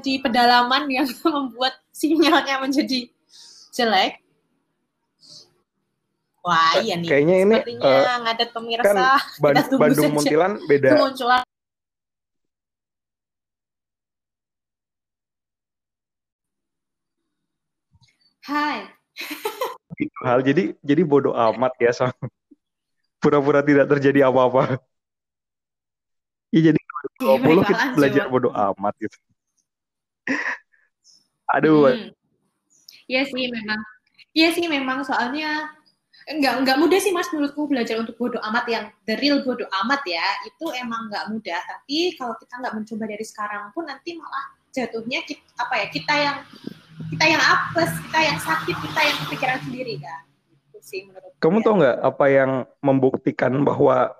[0.00, 3.12] di pedalaman yang membuat sinyalnya menjadi
[3.76, 4.24] jelek?
[6.40, 7.08] Wah, iya nih.
[7.12, 9.20] Kayaknya ini uh, ngadet pemirsa.
[9.20, 10.96] Kan Bandung Muntilan beda.
[10.96, 11.44] Kemunculan
[18.48, 18.88] Hai.
[20.00, 22.14] Itu hal jadi jadi bodoh amat ya sama
[23.20, 24.62] pura-pura tidak terjadi apa-apa.
[26.54, 26.80] Iya jadi
[27.20, 29.18] 20 kita belajar bodoh amat gitu.
[31.58, 31.90] Aduh.
[31.90, 32.14] Hmm.
[33.10, 33.80] Iya sih memang.
[34.30, 35.74] Iya sih memang soalnya
[36.26, 40.00] enggak enggak mudah sih mas menurutku belajar untuk bodoh amat yang the real bodoh amat
[40.06, 44.46] ya itu emang enggak mudah tapi kalau kita nggak mencoba dari sekarang pun nanti malah
[44.74, 46.36] jatuhnya kita, apa ya kita yang
[47.06, 50.25] kita yang apes, kita yang sakit, kita yang kepikiran sendiri kan.
[50.86, 54.14] Sih menurut Kamu tahu nggak apa yang membuktikan bahwa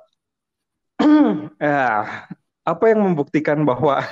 [1.63, 2.03] ya,
[2.67, 4.03] apa yang membuktikan bahwa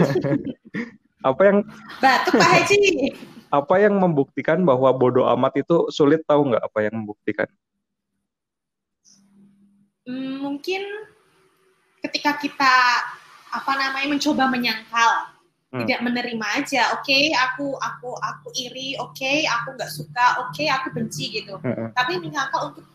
[1.28, 1.58] apa yang
[1.98, 2.82] batuk Pak Haji.
[3.54, 7.46] Apa yang membuktikan bahwa bodoh amat itu sulit tahu nggak apa yang membuktikan?
[10.02, 10.82] Hmm, mungkin
[12.02, 12.74] ketika kita
[13.54, 15.33] apa namanya mencoba menyangkal
[15.74, 15.82] hmm.
[15.82, 20.54] tidak menerima aja oke okay, aku aku aku iri oke okay, aku nggak suka oke
[20.54, 21.58] okay, aku benci gitu.
[21.58, 21.90] Hmm.
[21.90, 22.86] tapi menyangka untuk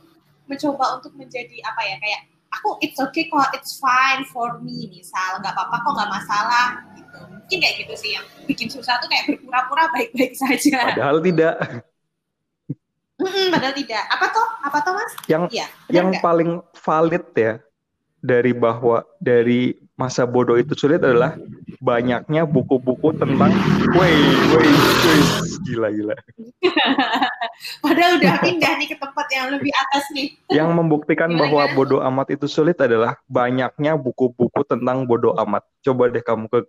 [0.47, 5.37] mencoba untuk menjadi apa ya kayak aku it's okay kok it's fine for me misal
[5.43, 7.19] nggak apa-apa kok nggak masalah gitu.
[7.27, 10.95] Mungkin kayak gitu sih yang bikin susah tuh kayak berpura-pura baik-baik saja.
[10.95, 11.55] Padahal tidak.
[13.19, 14.03] Mm-mm, padahal tidak.
[14.09, 15.11] Apa tuh apa tuh mas?
[15.27, 16.23] Yang ya, yang gak?
[16.23, 17.53] paling valid ya
[18.19, 21.35] dari bahwa dari masa bodoh itu sulit adalah
[21.83, 23.51] banyaknya buku-buku tentang
[23.95, 24.15] woi
[24.55, 24.71] woi
[25.67, 26.15] gila gila.
[27.83, 30.31] Padahal udah pindah nih ke tempat yang lebih atas nih.
[30.51, 35.67] Yang membuktikan gila, bahwa bodoh amat itu sulit adalah banyaknya buku-buku tentang bodoh amat.
[35.83, 36.59] Coba deh kamu ke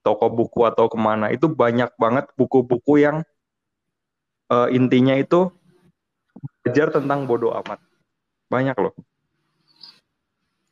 [0.00, 1.28] toko buku atau ke mana.
[1.32, 3.24] Itu banyak banget buku-buku yang
[4.48, 5.52] uh, intinya itu
[6.64, 7.80] belajar tentang bodoh amat.
[8.48, 8.96] Banyak loh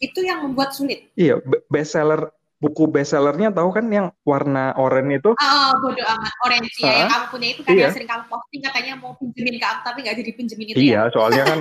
[0.02, 5.36] itu yang membuat sulit iya bestseller buku bestsellernya tahu kan yang warna oranye itu?
[5.36, 6.32] Oh, bodo amat.
[6.48, 7.84] Orange ya, yang kamu punya itu kan iya.
[7.84, 11.04] yang sering kamu posting katanya mau pinjemin ke aku tapi nggak jadi pinjemin itu iya,
[11.04, 11.12] ya.
[11.12, 11.58] soalnya kan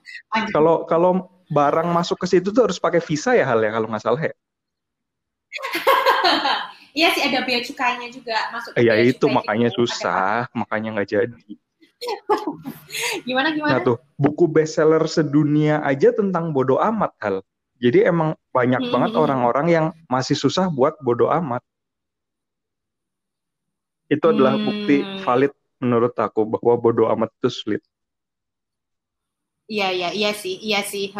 [0.56, 4.04] kalau kalau barang masuk ke situ tuh harus pakai visa ya hal ya kalau nggak
[4.04, 4.34] salah ya.
[6.98, 8.74] Iya sih ada biaya cukainya juga masuk.
[8.74, 9.86] Iya itu makanya gitu.
[9.86, 11.50] susah, makanya nggak jadi.
[13.28, 13.78] gimana gimana?
[13.78, 17.36] Nah tuh buku bestseller sedunia aja tentang bodoh amat hal.
[17.78, 18.92] Jadi emang banyak hmm.
[18.92, 21.62] banget orang-orang yang masih susah buat bodoh amat.
[24.10, 25.22] Itu adalah bukti hmm.
[25.22, 27.82] valid menurut aku bahwa bodoh amat itu sulit.
[29.68, 31.12] Iya iya iya sih iya sih.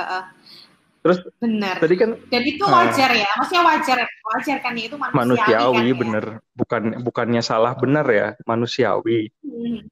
[1.04, 1.78] Terus benar.
[1.78, 5.20] Tadi kan dan itu wajar uh, ya, maksudnya wajar wajar kan ya, itu manusiawi.
[5.22, 5.94] Manusiawi kan, ya?
[5.94, 6.24] bener,
[6.58, 9.30] bukan bukannya salah benar ya, manusiawi.
[9.46, 9.86] Hmm.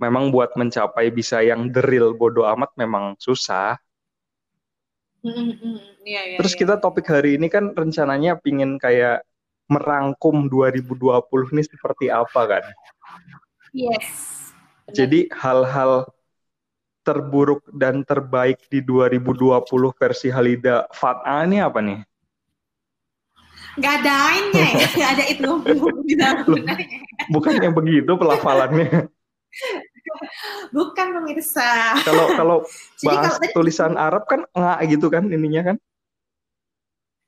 [0.00, 3.80] Memang buat mencapai bisa yang deril bodoh amat memang susah.
[5.20, 5.78] Hmm, hmm,
[6.08, 6.58] ya, ya, Terus ya.
[6.64, 9.20] kita topik hari ini kan rencananya pingin kayak
[9.68, 12.64] merangkum 2020 ini seperti apa kan?
[13.76, 14.08] Yes.
[14.88, 14.94] Benar.
[14.96, 15.92] Jadi hal-hal
[17.04, 22.00] terburuk dan terbaik di 2020 versi Halida Fat'a ini apa nih?
[23.78, 24.18] Gak ada
[24.50, 24.68] ya,
[25.00, 25.50] gak ada itu.
[27.30, 29.06] Bukan yang begitu pelafalannya.
[30.74, 31.96] Bukan pemirsa.
[32.04, 32.56] Kalau kalau
[33.06, 35.76] bahas kalau, tulisan Arab kan nggak gitu kan ininya kan?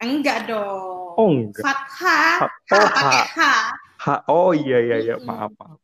[0.02, 1.14] Enggak dong.
[1.14, 1.62] Oh enggak.
[1.62, 2.50] Fathah.
[2.74, 3.10] Oh, ha.
[3.24, 3.54] ha.
[4.02, 4.14] ha.
[4.26, 5.78] Oh iya iya iya maaf maaf.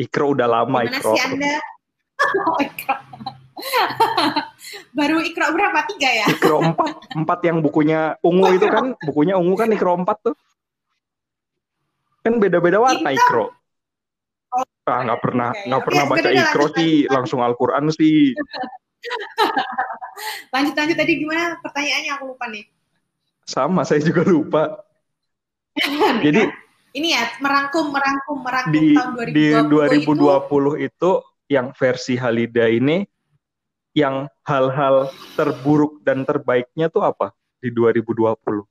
[0.00, 1.12] Ikro udah lama Gimana Ikro.
[1.12, 1.54] sih Anda?
[2.20, 2.94] Oh, Ikro.
[4.96, 5.88] Baru Ikro berapa?
[5.88, 6.26] Tiga ya?
[6.28, 7.16] Ikro empat.
[7.16, 10.36] Empat yang bukunya ungu itu kan, bukunya ungu kan Ikro empat tuh.
[12.20, 13.48] Kan beda-beda warna Ikro.
[13.48, 13.59] Oh,
[14.90, 18.34] ah nggak pernah nggak pernah ya, baca Ikro sih langsung Al-Quran sih.
[20.52, 22.10] Lanjut lanjut tadi gimana pertanyaannya?
[22.20, 22.68] Aku lupa nih.
[23.48, 24.84] Sama saya juga lupa.
[26.26, 26.44] Jadi
[26.92, 29.46] ini ya merangkum merangkum merangkum di, tahun 2020 di
[30.04, 31.10] 2020 itu, itu
[31.48, 33.06] yang versi Halida ini
[33.94, 38.70] yang hal-hal terburuk dan terbaiknya tuh apa di 2020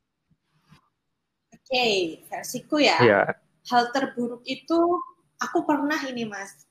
[1.70, 2.98] Oke, okay, versiku ya.
[2.98, 3.22] ya.
[3.70, 4.98] Hal terburuk itu
[5.40, 6.68] aku pernah ini mas.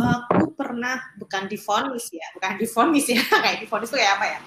[0.00, 4.40] Aku pernah bukan difonis ya bukan difonis ya kayak difonis itu kayak apa ya?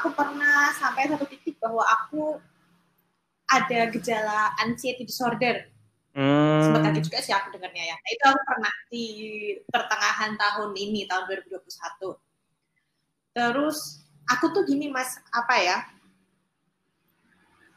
[0.00, 2.40] Aku pernah sampai satu titik bahwa aku
[3.50, 5.68] ada gejala anxiety disorder.
[6.10, 6.58] Hmm.
[6.58, 7.94] sempat kaget juga sih aku dengarnya ya.
[7.94, 9.06] Nah, itu aku pernah di
[9.70, 12.18] pertengahan tahun ini tahun 2021
[13.30, 15.76] terus aku tuh gini mas apa ya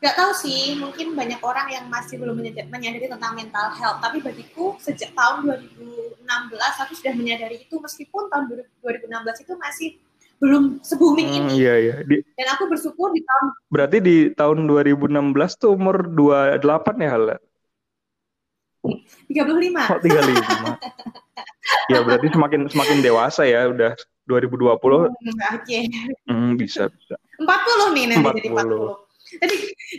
[0.03, 4.03] Gak tahu sih, mungkin banyak orang yang masih belum menyadari, tentang mental health.
[4.03, 5.47] Tapi bagiku sejak tahun
[5.79, 6.19] 2016
[6.59, 8.51] aku sudah menyadari itu meskipun tahun
[8.83, 9.89] 2016 itu masih
[10.43, 11.53] belum se-booming hmm, ini.
[11.55, 11.95] Iya, iya.
[12.03, 15.07] Di, Dan aku bersyukur di tahun Berarti di tahun 2016
[15.55, 16.59] tuh umur 28
[16.99, 17.37] ya, Hala?
[18.83, 19.31] 35.
[19.87, 20.83] Oh, 35.
[21.91, 23.95] ya berarti semakin semakin dewasa ya udah
[24.27, 24.67] 2020.
[24.67, 25.07] Hmm, Oke.
[25.63, 25.83] Okay.
[26.27, 27.15] Hmm, bisa bisa.
[27.39, 28.39] 40 nih nanti 40.
[28.43, 29.02] jadi 40.
[29.41, 29.55] Tadi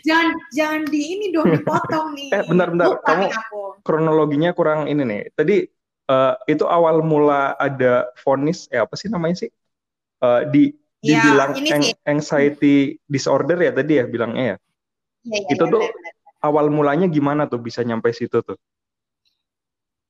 [0.07, 2.29] jangan jangan di ini dong dipotong nih.
[2.31, 3.61] Eh bentar-bentar, kamu aku.
[3.83, 5.23] kronologinya kurang ini nih.
[5.35, 5.57] Tadi
[6.11, 9.51] uh, itu awal mula ada vonis, eh apa sih namanya sih?
[10.23, 10.73] Uh, di
[11.05, 14.57] ya, dibilang ang anxiety disorder ya tadi ya bilangnya ya.
[15.29, 16.15] ya, ya itu ya, tuh benar, benar.
[16.41, 18.57] awal mulanya gimana tuh bisa nyampe situ tuh?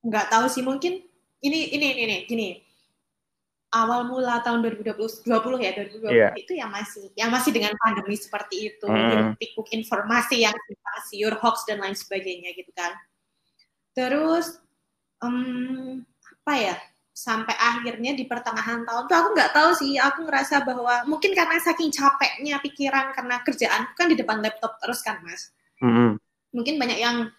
[0.05, 1.03] Nggak tahu sih mungkin
[1.45, 2.49] ini ini ini, ini gini
[3.75, 6.33] awal mula tahun 2020 20 ya 2020 yeah.
[6.39, 9.35] itu yang masih yang masih dengan pandemi seperti itu mm.
[9.37, 10.55] pikuk informasi yang
[11.11, 12.95] siur hoax dan lain sebagainya gitu kan
[13.91, 14.63] terus
[15.19, 16.07] um,
[16.47, 16.77] apa ya
[17.15, 21.63] sampai akhirnya di pertengahan tahun tuh aku nggak tahu sih aku ngerasa bahwa mungkin karena
[21.63, 25.51] saking capeknya pikiran karena kerjaan kan di depan laptop terus kan mas
[25.83, 26.19] mm.
[26.55, 27.31] mungkin banyak yang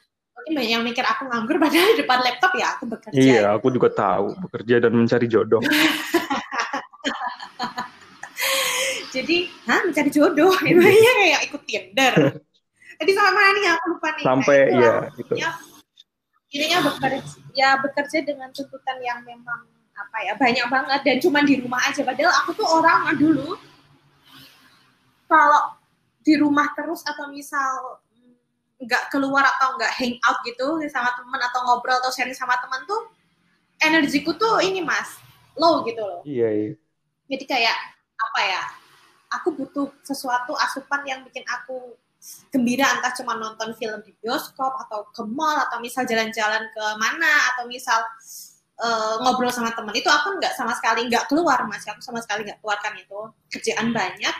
[0.46, 3.18] mungkin banyak yang mikir aku nganggur padahal di depan laptop ya aku bekerja.
[3.18, 5.58] Iya aku juga tahu bekerja dan mencari jodoh.
[9.10, 10.54] Jadi hah mencari jodoh?
[10.70, 12.14] Itu kayak ikut Tinder.
[13.02, 14.22] Jadi sama mana nih aku lupa nih.
[14.22, 15.50] Sampai nah, iya gitu ya,
[16.54, 17.26] ininya bekerja
[17.58, 19.66] ya bekerja dengan tuntutan yang memang
[19.98, 22.06] apa ya banyak banget dan cuma di rumah aja.
[22.06, 23.58] Padahal aku tuh orang dulu
[25.26, 25.74] kalau
[26.22, 27.98] di rumah terus atau misal
[28.86, 32.86] nggak keluar atau nggak hang out gitu sama teman atau ngobrol atau sharing sama teman
[32.86, 33.10] tuh
[33.82, 35.20] energiku tuh ini mas
[35.58, 36.22] low gitu loh.
[36.24, 36.72] Iya iya.
[37.26, 37.78] Jadi kayak
[38.16, 38.62] apa ya
[39.34, 41.98] aku butuh sesuatu asupan yang bikin aku
[42.50, 47.54] gembira entah cuma nonton film di bioskop atau ke mall atau misal jalan-jalan ke mana
[47.54, 48.02] atau misal
[48.82, 51.86] uh, ngobrol sama teman itu aku nggak sama sekali nggak keluar mas.
[51.86, 53.20] Aku sama sekali nggak keluarkan itu.
[53.52, 54.36] Kerjaan banyak.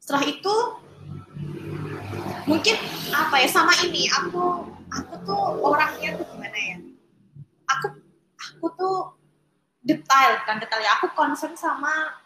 [0.00, 0.54] Setelah itu
[2.44, 2.76] mungkin
[3.12, 6.76] apa ya sama ini aku aku tuh orangnya tuh gimana ya
[7.68, 7.86] aku
[8.36, 8.96] aku tuh
[9.84, 12.24] detail kan detail ya aku concern sama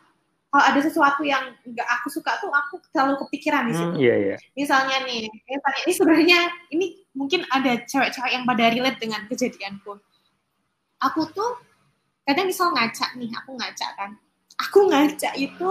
[0.48, 3.92] kalau ada sesuatu yang nggak aku suka tuh aku terlalu kepikiran di situ.
[3.92, 4.36] Hmm, iya, iya.
[4.56, 6.40] Misalnya nih, misalnya ini sebenarnya
[6.72, 10.00] ini mungkin ada cewek-cewek yang pada relate dengan kejadianku.
[11.04, 11.60] Aku tuh
[12.24, 14.10] kadang misal ngaca nih, aku ngaca kan.
[14.56, 15.68] Aku ngaca itu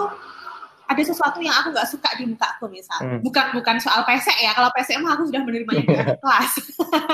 [0.88, 3.00] ada sesuatu yang aku nggak suka di muka aku misal.
[3.04, 3.20] Hmm.
[3.20, 4.56] Bukan bukan soal pesek ya.
[4.56, 6.52] Kalau pesek mah aku sudah menerimanya di kelas.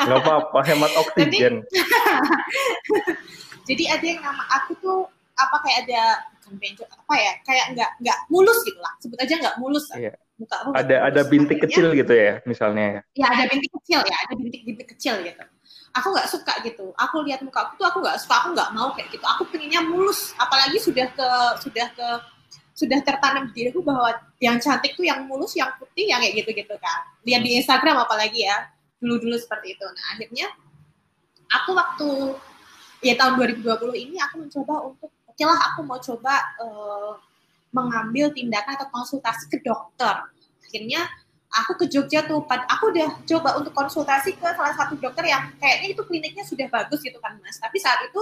[0.08, 1.54] Gak apa-apa, hemat oksigen.
[1.66, 1.84] Jadi,
[3.74, 5.00] jadi ada yang nama aku tuh
[5.34, 6.02] apa kayak ada
[6.54, 10.14] benjol apa ya kayak nggak nggak mulus gitu lah sebut aja nggak mulus iya.
[10.38, 11.08] muka aku ada mulus.
[11.10, 14.88] ada bintik Akhirnya, kecil gitu ya misalnya ya ya ada bintik kecil ya ada bintik-bintik
[14.94, 15.44] kecil gitu
[15.94, 18.90] aku nggak suka gitu aku lihat muka aku tuh aku nggak suka aku nggak mau
[18.98, 21.30] kayak gitu aku pengennya mulus apalagi sudah ke
[21.62, 22.08] sudah ke
[22.74, 26.76] sudah tertanam di diriku bahwa yang cantik tuh yang mulus yang putih yang kayak gitu-gitu
[26.82, 30.48] kan lihat di Instagram apalagi ya dulu-dulu seperti itu nah akhirnya
[31.54, 32.10] aku waktu
[33.06, 37.14] ya tahun 2020 ini aku mencoba untuk oke lah aku mau coba uh,
[37.74, 40.14] mengambil tindakan atau konsultasi ke dokter.
[40.62, 41.10] Akhirnya
[41.50, 45.98] aku ke Jogja tuh, aku udah coba untuk konsultasi ke salah satu dokter yang kayaknya
[45.98, 47.58] itu kliniknya sudah bagus gitu kan mas.
[47.58, 48.22] Tapi saat itu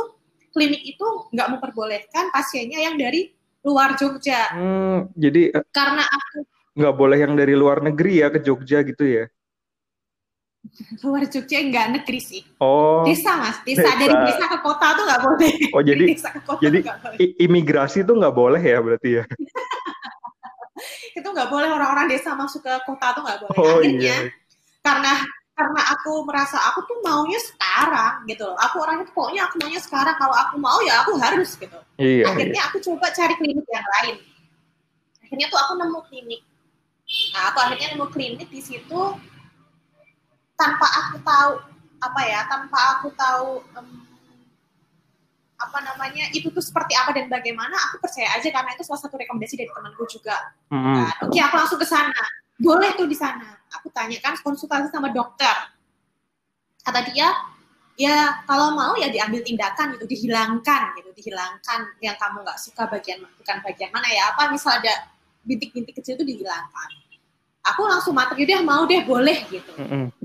[0.55, 4.41] klinik itu nggak memperbolehkan pasiennya yang dari luar Jogja.
[4.53, 9.05] Hmm, jadi eh, karena aku nggak boleh yang dari luar negeri ya ke Jogja gitu
[9.05, 9.25] ya?
[11.05, 12.41] luar Jogja enggak negeri sih.
[12.61, 13.05] Oh.
[13.05, 13.97] Desa mas, desa, desa.
[13.97, 15.53] dari desa ke kota tuh nggak boleh.
[15.73, 16.79] Oh jadi desa ke kota jadi
[17.41, 19.23] imigrasi tuh nggak boleh ya berarti ya?
[21.17, 23.57] itu nggak boleh orang-orang desa masuk ke kota tuh nggak boleh.
[23.57, 24.33] Oh, Akhirnya iya.
[24.81, 25.13] karena
[25.61, 28.57] karena aku merasa aku tuh maunya sekarang gitu loh.
[28.57, 30.17] Aku orangnya tuh pokoknya aku maunya sekarang.
[30.17, 31.77] Kalau aku mau ya aku harus gitu.
[32.01, 32.69] Iya, Akhirnya iya.
[32.73, 34.15] aku coba cari klinik yang lain.
[35.21, 36.41] Akhirnya tuh aku nemu klinik.
[37.37, 39.01] Nah, aku akhirnya nemu klinik di situ
[40.57, 41.51] tanpa aku tahu
[42.01, 43.89] apa ya tanpa aku tahu um,
[45.61, 49.13] apa namanya itu tuh seperti apa dan bagaimana aku percaya aja karena itu salah satu
[49.21, 50.33] rekomendasi dari temanku juga
[50.73, 50.95] mm-hmm.
[50.97, 53.57] nah, oke aku langsung ke sana boleh tuh di sana.
[53.81, 55.73] Aku tanyakan konsultasi sama dokter.
[56.85, 57.33] Kata dia
[57.97, 63.21] ya kalau mau ya diambil tindakan gitu dihilangkan gitu dihilangkan yang kamu nggak suka bagian
[63.37, 65.11] bukan bagian mana ya apa misal ada
[65.45, 66.89] bintik-bintik kecil itu dihilangkan.
[67.61, 69.73] Aku langsung materi deh mau deh boleh gitu.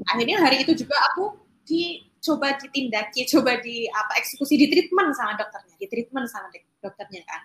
[0.09, 5.75] Akhirnya hari itu juga aku dicoba ditindaki coba di apa eksekusi di treatment sama dokternya
[5.77, 6.49] di treatment sama
[6.81, 7.42] dokternya kan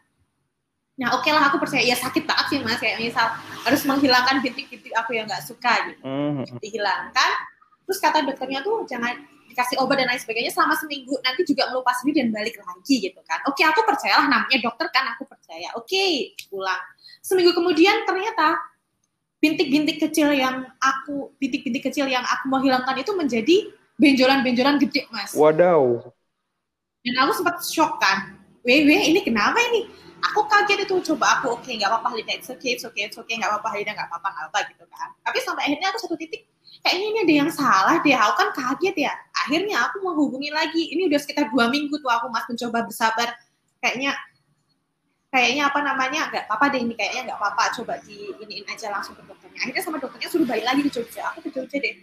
[0.99, 3.27] nah oke okay lah aku percaya ya sakit banget sih mas kayak misal
[3.63, 6.60] harus menghilangkan bintik-bintik aku yang nggak suka gitu mm-hmm.
[6.60, 7.32] dihilangkan
[7.88, 9.15] terus kata dokternya tuh jangan
[9.51, 13.19] dikasih obat dan lain sebagainya selama seminggu nanti juga melupas diri dan balik lagi gitu
[13.27, 16.80] kan oke okay, aku percayalah namanya dokter kan aku percaya oke okay, pulang
[17.19, 18.60] seminggu kemudian ternyata
[19.41, 23.58] bintik-bintik kecil yang aku bintik-bintik kecil yang aku mau hilangkan itu menjadi
[23.97, 25.34] benjolan-benjolan gede mas.
[25.34, 26.13] Wadaw.
[27.01, 28.38] Dan aku sempat shock kan.
[28.62, 29.89] Weh weh ini kenapa ini?
[30.21, 33.17] Aku kaget itu coba aku oke okay, nggak apa-apa Lida it's okay it's okay it's
[33.17, 35.10] okay nggak apa-apa Lida nggak apa-apa nggak apa gitu kan.
[35.25, 36.45] Tapi sampai akhirnya aku satu titik
[36.86, 38.13] kayaknya ini ada yang salah deh.
[38.13, 39.13] Aku kan kaget ya.
[39.34, 40.93] Akhirnya aku menghubungi lagi.
[40.93, 43.34] Ini udah sekitar dua minggu tuh aku mas mencoba bersabar.
[43.81, 44.13] Kayaknya
[45.31, 49.15] kayaknya apa namanya nggak apa-apa deh ini kayaknya nggak apa-apa coba di iniin aja langsung
[49.15, 51.95] ke dokternya akhirnya sama dokternya suruh balik lagi ke Jogja aku ke Jogja deh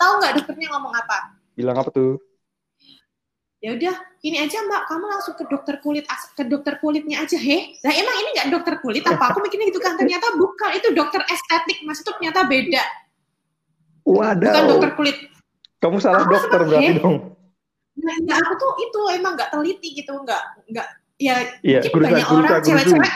[0.00, 2.16] tahu nggak dokternya ngomong apa bilang apa tuh
[3.60, 3.94] ya udah
[4.24, 4.88] ini aja mbak.
[4.88, 7.76] Kamu langsung ke dokter kulit ke dokter kulitnya aja he.
[7.84, 9.04] Lah emang ini nggak dokter kulit?
[9.04, 9.96] Apa aku mikirnya gitu kan?
[10.00, 10.70] Ternyata bukan.
[10.76, 11.84] Itu dokter estetik.
[11.84, 12.82] Mas itu ternyata beda.
[14.08, 14.48] Waduh.
[14.48, 15.16] bukan dokter kulit.
[15.80, 17.16] Kamu salah aku dokter berarti dong.
[18.00, 20.12] Nah, nah aku tuh itu emang nggak teliti gitu.
[20.24, 20.42] Nggak
[20.72, 20.88] nggak.
[21.20, 23.12] Ya ya mungkin banyak orang cewek-cewek.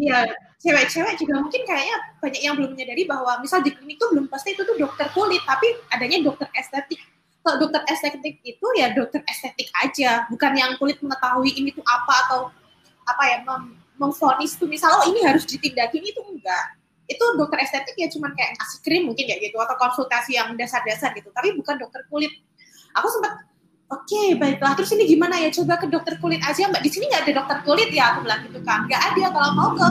[0.00, 0.24] iya
[0.64, 4.56] cewek-cewek juga mungkin kayaknya banyak yang belum menyadari bahwa misal di klinik tuh belum pasti
[4.56, 6.96] itu tuh dokter kulit tapi adanya dokter estetik
[7.48, 10.28] kalau dokter estetik itu ya dokter estetik aja.
[10.28, 12.40] Bukan yang kulit mengetahui ini tuh apa atau
[13.08, 14.68] apa ya mem memfonis tuh.
[14.68, 16.76] Misal oh ini harus ditindakin itu enggak.
[17.08, 21.16] Itu dokter estetik ya cuman kayak ngasih krim mungkin kayak gitu atau konsultasi yang dasar-dasar
[21.16, 22.28] gitu tapi bukan dokter kulit.
[23.00, 23.48] Aku sempat
[23.88, 24.76] oke okay, baiklah.
[24.76, 26.68] Terus ini gimana ya coba ke dokter kulit aja.
[26.68, 28.84] Mbak di sini nggak ada dokter kulit ya aku bilang gitu kan.
[28.84, 29.86] Nggak ada kalau mau ke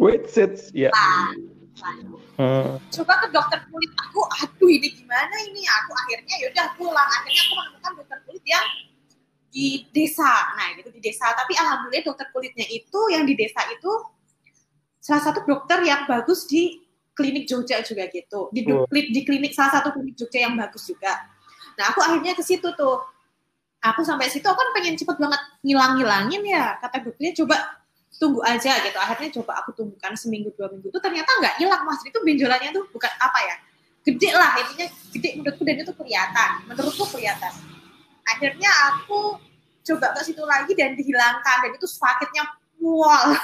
[0.00, 0.88] wait sits ya.
[0.88, 2.15] Yeah.
[2.36, 2.76] Hmm.
[2.92, 7.54] coba ke dokter kulit aku aduh ini gimana ini aku akhirnya yaudah pulang akhirnya aku
[7.56, 8.66] menemukan dokter kulit yang
[9.48, 13.92] di desa nah gitu di desa tapi alhamdulillah dokter kulitnya itu yang di desa itu
[15.00, 16.84] salah satu dokter yang bagus di
[17.16, 18.84] klinik Jogja juga gitu di, oh.
[18.92, 21.24] di klinik salah satu klinik Jogja yang bagus juga
[21.76, 22.98] Nah aku akhirnya ke situ tuh.
[23.84, 26.80] Aku sampai situ aku kan pengen cepet banget ngilang-ngilangin ya.
[26.80, 27.56] Kata dokternya coba
[28.16, 28.98] tunggu aja gitu.
[28.98, 32.00] Akhirnya coba aku tunggukan seminggu dua minggu itu ternyata nggak hilang mas.
[32.04, 33.56] Itu benjolannya tuh bukan apa ya?
[34.06, 36.50] Gede lah intinya gede menurutku dan itu kelihatan.
[36.70, 37.52] Menurutku kelihatan.
[38.26, 39.38] Akhirnya aku
[39.86, 41.56] coba ke situ lagi dan dihilangkan.
[41.66, 42.44] Dan itu sakitnya
[42.80, 43.34] mual.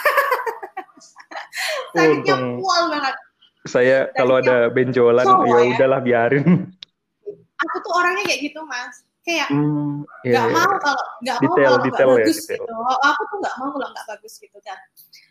[1.93, 3.14] Sakitnya mual banget.
[3.68, 5.70] Saya kalau ada benjolan ya, ya.
[5.77, 6.73] udahlah biarin.
[7.62, 11.39] Aku tuh orangnya kayak gitu mas kayak hmm, iya, nggak hmm, yeah, mau kalau nggak
[11.39, 12.59] mau kalau nggak ya, bagus detail.
[12.59, 12.75] gitu.
[13.07, 14.79] Aku tuh nggak mau kalau nggak bagus gitu kan.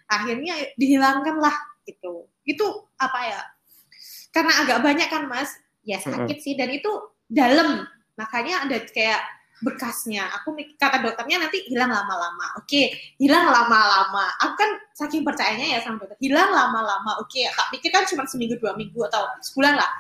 [0.08, 2.14] Akhirnya dihilangkan lah gitu.
[2.48, 2.66] Itu
[2.96, 3.42] apa ya?
[4.32, 5.52] Karena agak banyak kan mas?
[5.84, 6.44] Ya sakit -hmm.
[6.44, 6.54] sih.
[6.56, 6.92] Dan itu
[7.28, 7.84] dalam.
[8.16, 9.22] Makanya ada kayak
[9.62, 10.24] bekasnya.
[10.42, 12.64] Aku kata dokternya nanti hilang lama-lama.
[12.64, 14.32] Oke hilang lama-lama.
[14.40, 17.20] Aku kan saking percayanya ya sama dokter hilang lama-lama.
[17.20, 19.92] Oke tak pikir kan cuma seminggu dua minggu atau sebulan lah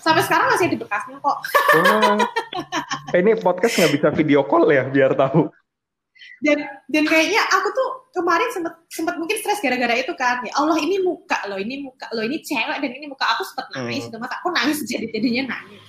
[0.00, 1.38] sampai sekarang masih ada bekasnya kok.
[1.76, 2.18] Oh.
[3.18, 5.50] ini podcast nggak bisa video call ya biar tahu.
[6.40, 10.40] Dan dan kayaknya aku tuh kemarin sempat sempat mungkin stres gara-gara itu kan.
[10.44, 13.68] Ya Allah ini muka loh, ini muka loh, ini cewek dan ini muka aku sempat
[13.76, 14.08] nangis.
[14.08, 14.20] Hmm.
[14.20, 15.82] Mas aku nangis jadi jadinya nangis.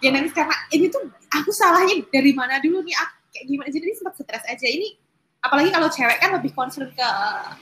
[0.00, 3.86] Ya nangis karena ini tuh aku salahnya dari mana dulu nih aku kayak gimana jadi
[3.92, 4.96] sempat stres aja ini
[5.38, 7.08] apalagi kalau cewek kan lebih concern ke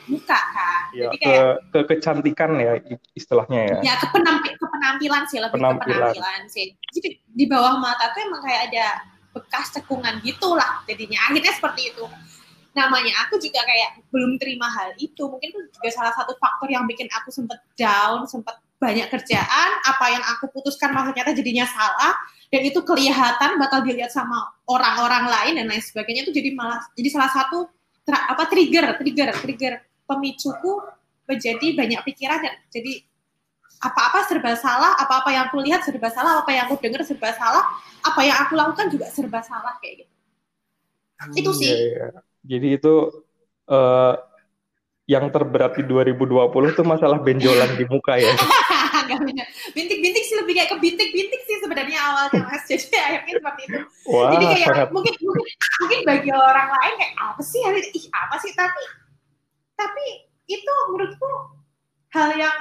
[0.09, 0.83] muka kan.
[0.97, 2.73] Ya, Jadi kayak ke, ke kecantikan ya
[3.13, 3.79] istilahnya ya.
[3.85, 5.85] Ya ke, penampi, ke penampilan sih lebih penampilan.
[5.85, 6.67] ke penampilan sih.
[6.97, 8.87] Jadi di bawah mata tuh emang kayak ada
[9.37, 11.21] bekas cekungan gitulah jadinya.
[11.29, 12.05] Akhirnya seperti itu.
[12.73, 15.23] Namanya aku juga kayak belum terima hal itu.
[15.29, 20.05] Mungkin itu juga salah satu faktor yang bikin aku sempet down, sempet banyak kerjaan, apa
[20.13, 22.13] yang aku putuskan maksudnya jadinya salah,
[22.51, 27.09] dan itu kelihatan bakal dilihat sama orang-orang lain dan lain sebagainya itu jadi malah jadi
[27.11, 27.67] salah satu
[28.07, 29.73] tra, apa trigger trigger trigger
[30.07, 30.73] pemicuku
[31.27, 33.03] menjadi banyak pikiran dan jadi
[33.83, 37.65] apa-apa serba salah apa-apa yang aku lihat serba salah apa yang aku dengar serba salah
[38.01, 40.13] apa yang aku lakukan juga serba salah kayak gitu.
[41.17, 41.73] Hmm, itu sih.
[41.73, 42.07] iya, iya.
[42.45, 42.95] jadi itu
[43.69, 44.15] uh,
[45.07, 48.33] yang terberat di 2020 tuh masalah benjolan di muka ya
[49.77, 52.63] bintik-bintik sih lebih kayak ke bintik-bintik sih sebenarnya awalnya mas.
[52.71, 53.79] Jadi akhirnya seperti itu.
[54.11, 54.89] Wah, jadi kayak sangat...
[54.95, 58.53] mungkin mungkin mungkin bagi orang lain kayak apa sih ih apa sih?
[58.55, 58.83] Tapi
[59.77, 60.05] tapi
[60.47, 61.31] itu menurutku
[62.15, 62.57] hal yang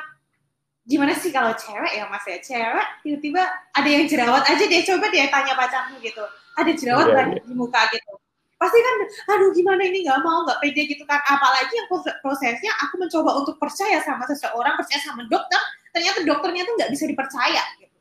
[0.86, 2.38] gimana sih kalau cewek ya mas ya?
[2.42, 3.44] Cewek tiba-tiba
[3.74, 6.24] ada yang jerawat aja deh coba dia tanya pacarmu gitu.
[6.56, 7.44] Ada jerawat yeah, yeah.
[7.46, 8.14] di muka gitu?
[8.56, 8.96] Pasti kan
[9.36, 10.08] aduh gimana ini?
[10.08, 11.20] Nggak mau nggak pede gitu kan.
[11.26, 11.88] Apalagi yang
[12.24, 15.60] prosesnya aku mencoba untuk percaya sama seseorang percaya sama dokter
[15.96, 17.98] ternyata dokternya tuh nggak bisa dipercaya gitu.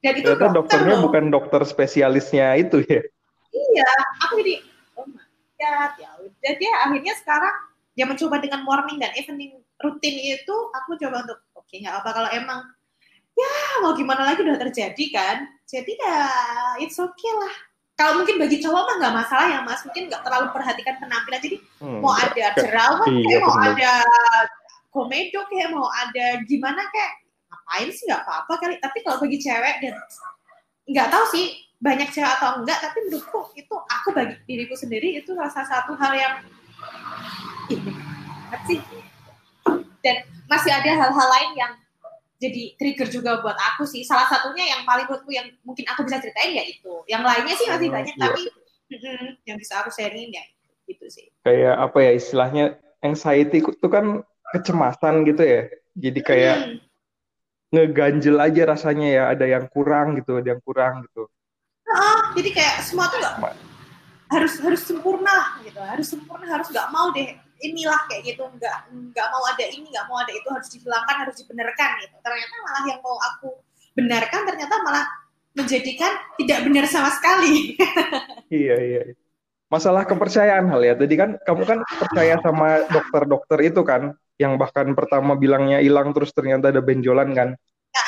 [0.00, 1.02] Dan itu ternyata dokter dokternya loh.
[1.04, 3.04] bukan dokter spesialisnya itu ya?
[3.52, 3.90] Iya
[4.24, 4.54] aku jadi
[4.96, 5.28] oh my
[5.60, 6.52] god ya udah.
[6.56, 7.54] Dia akhirnya sekarang
[7.92, 12.10] dia mencoba dengan morning dan evening rutin itu aku coba untuk oke okay, nggak apa
[12.16, 12.64] kalau emang
[13.36, 13.52] ya
[13.84, 15.36] mau gimana lagi udah terjadi kan?
[15.68, 16.20] Jadi ya
[16.80, 17.54] it's okay lah.
[17.94, 19.84] Kalau mungkin bagi cowok mah nggak masalah ya mas.
[19.84, 21.40] Mungkin nggak terlalu perhatikan penampilan.
[21.44, 23.92] Jadi hmm, mau ada jerawat iya, kayak mau ada
[24.94, 27.23] komedo kayak mau ada gimana kayak
[27.64, 29.94] ngapain sih nggak apa-apa kali tapi kalau bagi cewek dan
[30.84, 31.46] nggak tahu sih
[31.80, 36.12] banyak cewek atau enggak tapi menurutku itu aku bagi diriku sendiri itu salah satu hal
[36.12, 36.34] yang
[37.72, 37.92] ini
[38.68, 38.80] sih
[40.04, 41.72] dan masih ada hal-hal lain yang
[42.44, 44.04] jadi trigger juga buat aku sih.
[44.04, 46.92] Salah satunya yang paling menurutku yang mungkin aku bisa ceritain ya itu.
[47.08, 48.20] Yang lainnya sih masih hmm, banyak, iya.
[48.20, 48.42] tapi
[49.48, 50.44] yang bisa aku sharing ya
[50.84, 51.26] gitu sih.
[51.40, 52.64] Kayak apa ya istilahnya
[53.00, 54.20] anxiety itu kan
[54.52, 55.62] kecemasan gitu ya.
[55.96, 56.76] Jadi kayak hmm.
[57.74, 59.22] Ngeganjel aja rasanya ya.
[59.34, 61.26] Ada yang kurang gitu, ada yang kurang gitu.
[61.84, 63.58] Nah, jadi kayak semua tuh gak,
[64.30, 65.82] harus harus sempurna gitu.
[65.82, 70.06] Harus sempurna, harus nggak mau deh inilah kayak gitu nggak nggak mau ada ini nggak
[70.10, 73.48] mau ada itu harus dihilangkan harus dibenarkan gitu ternyata malah yang mau aku
[73.96, 75.04] benarkan ternyata malah
[75.54, 77.78] menjadikan tidak benar sama sekali
[78.62, 79.02] iya iya
[79.70, 84.90] masalah kepercayaan hal ya tadi kan kamu kan percaya sama dokter-dokter itu kan yang bahkan
[84.92, 87.48] pertama bilangnya hilang terus ternyata ada benjolan kan
[87.94, 88.04] ya.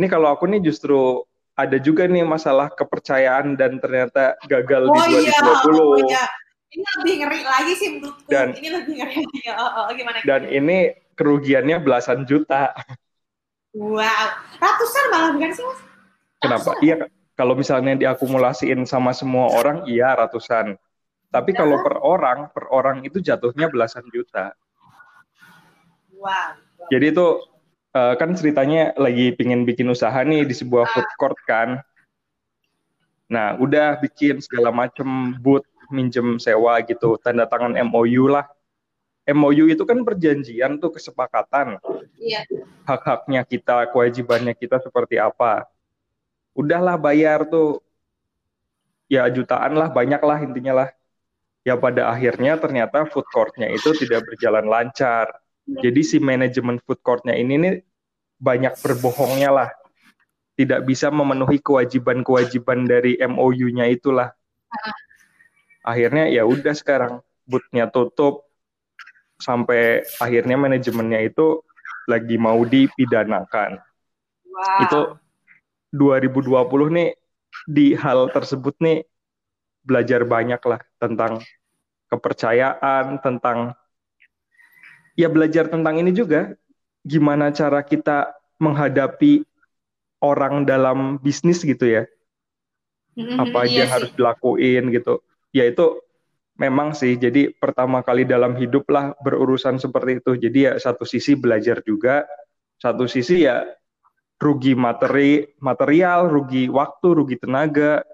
[0.00, 1.24] ini kalau aku nih justru
[1.58, 6.24] ada juga nih masalah kepercayaan dan ternyata gagal oh, di 2020 iya, oh, iya
[6.68, 8.28] ini lebih ngeri lagi sih menurutku.
[8.28, 9.40] Dan, ini lebih ngeri lagi.
[9.56, 10.20] Oh, oh, gimana?
[10.20, 12.76] Dan ini kerugiannya belasan juta.
[13.72, 14.26] Wow,
[14.60, 15.80] ratusan malah bukan sih mas?
[16.38, 16.70] Kenapa?
[16.84, 20.76] Iya, kalau misalnya diakumulasiin sama semua orang, iya ratusan.
[21.28, 21.64] Tapi ya.
[21.64, 24.52] kalau per orang, per orang itu jatuhnya belasan juta.
[26.88, 27.26] Jadi itu
[27.94, 30.90] uh, kan ceritanya lagi pingin bikin usaha nih di sebuah ah.
[30.92, 31.68] food court kan.
[33.28, 38.48] Nah, udah bikin segala macam booth minjem sewa gitu, tanda tangan MOU lah.
[39.28, 41.76] MOU itu kan perjanjian tuh kesepakatan.
[42.16, 42.48] Iya.
[42.88, 45.68] Hak-haknya kita, kewajibannya kita seperti apa.
[46.56, 47.84] Udahlah bayar tuh
[49.12, 50.90] ya jutaan lah, banyak lah intinya lah.
[51.66, 55.28] ya pada akhirnya ternyata food courtnya itu tidak berjalan lancar.
[55.68, 57.74] Jadi si manajemen food courtnya ini nih
[58.40, 59.70] banyak berbohongnya lah.
[60.56, 64.32] Tidak bisa memenuhi kewajiban-kewajiban dari MOU-nya itulah.
[65.84, 68.48] Akhirnya ya udah sekarang bootnya tutup
[69.38, 71.62] sampai akhirnya manajemennya itu
[72.10, 73.78] lagi mau dipidanakan.
[74.48, 74.82] Wow.
[74.82, 75.00] Itu
[75.94, 77.10] 2020 nih
[77.68, 79.04] di hal tersebut nih
[79.84, 81.40] belajar banyak lah tentang
[82.08, 83.76] kepercayaan, tentang
[85.18, 86.54] ya belajar tentang ini juga
[87.02, 88.30] gimana cara kita
[88.62, 89.42] menghadapi
[90.22, 92.06] orang dalam bisnis gitu ya.
[93.18, 95.18] Mm-hmm, Apa aja iya harus dilakuin gitu.
[95.50, 95.98] Ya itu
[96.54, 100.38] memang sih jadi pertama kali dalam hidup lah berurusan seperti itu.
[100.38, 102.22] Jadi ya satu sisi belajar juga,
[102.78, 103.66] satu sisi ya
[104.38, 108.06] rugi materi material, rugi waktu, rugi tenaga.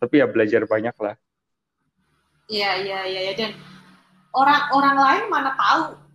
[0.00, 1.16] Tapi ya belajar banyak lah.
[2.46, 3.32] Iya, iya, iya, ya.
[3.34, 3.52] dan
[4.30, 6.05] orang-orang lain mana tahu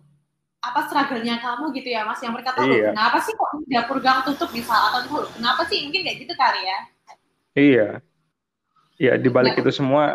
[0.62, 2.22] apa struggle-nya kamu gitu ya Mas?
[2.22, 2.94] Yang mereka tahu iya.
[2.94, 5.78] kenapa sih kok dapur gang tutup di saat itu kenapa sih?
[5.90, 6.78] Mungkin kayak gitu kali ya.
[7.52, 7.88] Iya.
[9.02, 9.66] Iya di balik ya.
[9.66, 10.14] itu semua.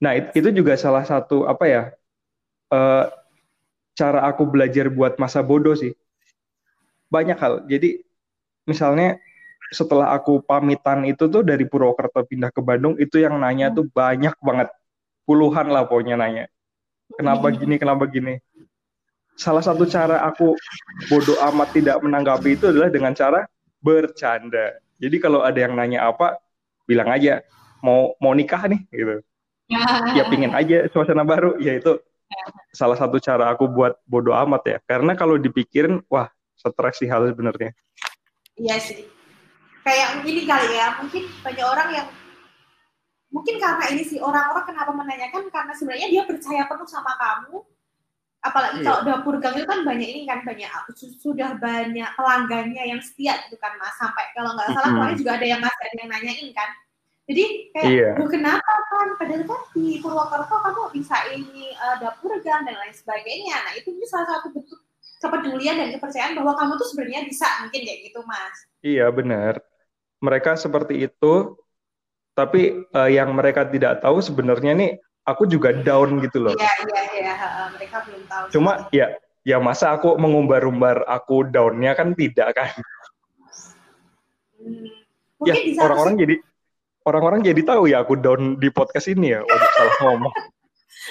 [0.00, 1.82] Nah itu, itu juga salah satu apa ya
[2.72, 3.04] uh,
[3.92, 5.92] cara aku belajar buat masa bodoh sih.
[7.12, 7.54] Banyak hal.
[7.68, 8.00] Jadi
[8.64, 9.20] misalnya
[9.68, 13.76] setelah aku pamitan itu tuh dari Purwokerto pindah ke Bandung itu yang nanya hmm.
[13.76, 14.72] tuh banyak banget.
[15.28, 16.48] Puluhan lah pokoknya nanya.
[17.12, 18.40] Kenapa gini kenapa gini
[19.36, 20.56] salah satu cara aku
[21.12, 23.44] bodoh amat tidak menanggapi itu adalah dengan cara
[23.84, 24.80] bercanda.
[24.96, 26.40] Jadi kalau ada yang nanya apa
[26.88, 27.44] bilang aja
[27.84, 29.16] mau mau nikah nih gitu.
[30.16, 31.60] Ya pingin aja suasana baru.
[31.60, 32.00] Ya itu
[32.72, 34.78] salah satu cara aku buat bodoh amat ya.
[34.88, 37.76] Karena kalau dipikirin wah stres sih hal sebenarnya.
[38.56, 39.04] Iya sih.
[39.84, 42.08] Kayak ini kali ya mungkin banyak orang yang
[43.30, 45.50] mungkin karena ini sih orang-orang kenapa menanyakan?
[45.52, 47.62] Karena sebenarnya dia percaya penuh sama kamu
[48.44, 48.86] apalagi iya.
[48.86, 53.58] kalau dapur gang itu kan banyak ini kan banyak sudah banyak pelanggannya yang setia gitu
[53.58, 55.18] kan mas sampai kalau nggak salah mm -hmm.
[55.18, 56.70] juga ada yang masih ada yang nanyain kan
[57.26, 58.10] jadi kayak iya.
[58.22, 63.56] kenapa kan padahal kan di Purwokerto kamu bisa ini uh, dapur gang dan lain sebagainya
[63.66, 64.78] nah itu ini salah satu bentuk
[65.18, 68.56] kepedulian dan kepercayaan bahwa kamu tuh sebenarnya bisa mungkin kayak gitu mas
[68.86, 69.58] iya benar
[70.22, 71.34] mereka seperti itu
[72.36, 74.92] tapi uh, yang mereka tidak tahu sebenarnya nih
[75.26, 76.54] aku juga down gitu loh.
[76.54, 77.34] Iya iya iya
[77.74, 78.44] mereka belum tahu.
[78.54, 82.70] Cuma ya ya masa aku mengumbar-umbar aku downnya kan tidak kan.
[84.56, 84.86] Hmm.
[85.44, 86.34] Ya orang-orang jadi
[87.04, 89.42] orang-orang jadi tahu ya aku down di podcast ini ya.
[89.42, 90.34] Waduh salah ngomong.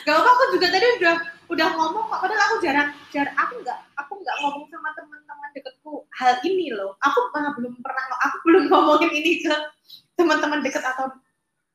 [0.04, 3.78] Gak apa aku juga tadi udah udah ngomong kok padahal aku jarang jarang aku nggak
[4.02, 6.98] aku nggak ngomong sama teman-teman deketku hal ini loh.
[7.06, 9.56] Aku uh, belum pernah aku belum ngomongin ini ke
[10.18, 11.14] teman-teman dekat atau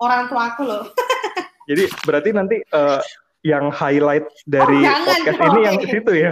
[0.00, 0.84] orang tua aku loh.
[1.70, 2.98] Jadi berarti nanti uh,
[3.46, 5.48] yang highlight dari oh, podcast dong.
[5.48, 6.30] ini yang situ ya.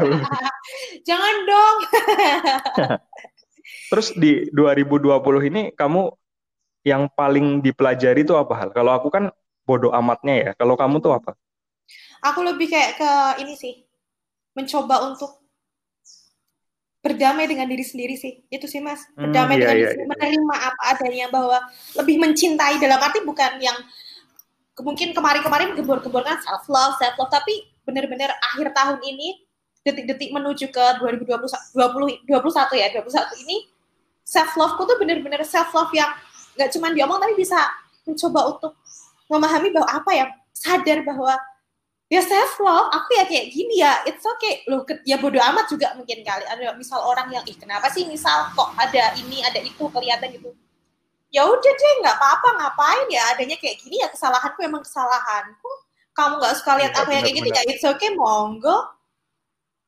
[1.08, 1.76] jangan dong.
[3.92, 6.12] Terus di 2020 ini kamu
[6.84, 8.68] yang paling dipelajari itu apa hal?
[8.72, 9.32] Kalau aku kan
[9.64, 10.50] bodoh amatnya ya.
[10.56, 11.36] Kalau kamu tuh apa?
[12.24, 13.10] Aku lebih kayak ke
[13.44, 13.84] ini sih.
[14.52, 15.47] Mencoba untuk
[16.98, 20.02] berdamai dengan diri sendiri sih itu sih mas hmm, berdamai hmm, iya, dengan iya, diri
[20.02, 20.08] iya.
[20.10, 21.58] menerima apa adanya bahwa
[22.02, 23.78] lebih mencintai dalam arti bukan yang
[24.82, 29.42] mungkin kemarin-kemarin gembor-gembor kan self love self love tapi benar-benar akhir tahun ini
[29.86, 33.56] detik-detik menuju ke 2020 20, 21 ya 21 ini
[34.26, 36.10] self loveku tuh benar-benar self love yang
[36.58, 37.58] nggak cuma diomong tapi bisa
[38.04, 38.72] mencoba untuk
[39.30, 41.38] memahami bahwa apa ya sadar bahwa
[42.08, 44.00] ya self love aku ya kayak gini ya.
[44.08, 44.64] It's okay.
[44.68, 46.44] Loh ya bodoh amat juga mungkin kali.
[46.48, 50.56] Ada misal orang yang ih kenapa sih misal kok ada ini ada itu kelihatan gitu?
[51.28, 52.48] Ya udah deh nggak apa-apa.
[52.56, 54.08] Ngapain ya adanya kayak gini ya?
[54.08, 55.70] Kesalahanku emang kesalahanku.
[56.16, 57.62] Kamu nggak suka lihat ya, aku yang kayak gini ya?
[57.68, 58.76] It's okay monggo.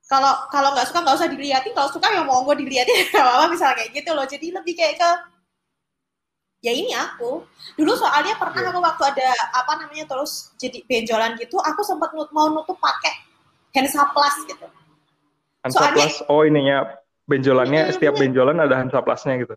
[0.05, 1.73] Kalau kalau nggak suka nggak usah dilihatin.
[1.73, 3.09] Kalau suka ya monggo dilihatin.
[3.17, 4.27] Apa apa misalnya kayak gitu loh.
[4.29, 5.11] Jadi lebih kayak ke
[6.61, 7.45] ya ini aku.
[7.77, 8.71] Dulu soalnya pernah yeah.
[8.73, 13.13] aku waktu ada apa namanya terus jadi benjolan gitu aku sempat nut, mau nutup pakai
[13.73, 14.67] plus gitu.
[15.61, 16.89] Hansaplas oh ininya
[17.29, 19.55] benjolannya hmm, setiap benjolan ada Hansaplasnya gitu.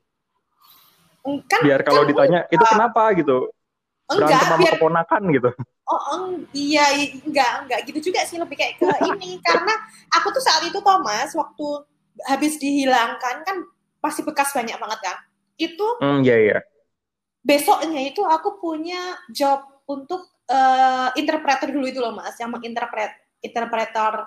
[1.24, 2.56] Kan, biar kalau kan ditanya enggak.
[2.56, 3.04] itu kenapa?
[3.16, 3.38] gitu.
[4.04, 5.50] Berantem sama biar, keponakan gitu.
[5.88, 6.92] Oh eng, iya
[7.24, 7.80] enggak enggak.
[7.88, 9.40] Gitu juga sih lebih kayak ke ini.
[9.40, 9.74] Karena
[10.12, 11.68] aku tuh saat itu Thomas waktu
[12.28, 13.58] habis dihilangkan kan
[14.04, 15.18] pasti bekas banyak banget kan?
[15.56, 16.60] Itu mm, iya iya
[17.44, 23.12] besoknya itu aku punya job untuk uh, interpreter dulu itu loh mas yang menginterpret
[23.44, 24.24] interpreter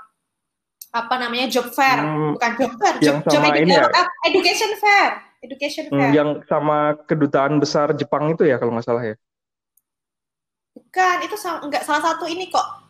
[0.92, 1.98] apa namanya job fair.
[2.00, 3.88] Hmm, bukan job fair job, sama job ya?
[4.28, 5.10] education fair
[5.44, 6.10] education hmm, fair.
[6.12, 9.16] yang sama kedutaan besar Jepang itu ya kalau nggak salah ya?
[10.76, 12.84] Bukan itu enggak salah satu ini kok.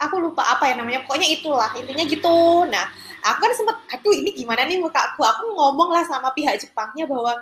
[0.00, 2.66] Aku lupa apa ya namanya pokoknya itulah intinya gitu.
[2.66, 2.88] Nah
[3.20, 7.04] aku kan sempet aduh ini gimana nih muka aku aku ngomong lah sama pihak Jepangnya
[7.04, 7.36] bahwa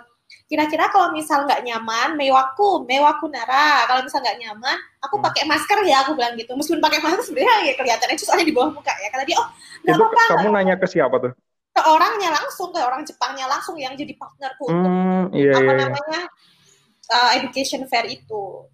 [0.49, 3.85] kira-kira kalau misal nggak nyaman mewaku mewaku nara.
[3.85, 5.25] Kalau misal nggak nyaman aku hmm.
[5.29, 6.51] pakai masker ya aku bilang gitu.
[6.57, 9.07] Meskipun pakai masker sebenarnya ya kelihatannya soalnya di bawah muka ya.
[9.13, 9.47] Kata dia oh
[9.85, 11.33] nggak apa-apa kamu nanya ke siapa tuh?
[11.69, 14.91] Ke orangnya langsung ke orang Jepangnya langsung yang jadi partnerku hmm, untuk
[15.37, 15.69] iya, apa iya.
[15.69, 15.81] iya.
[15.85, 16.21] namanya
[17.13, 18.65] uh, education fair itu.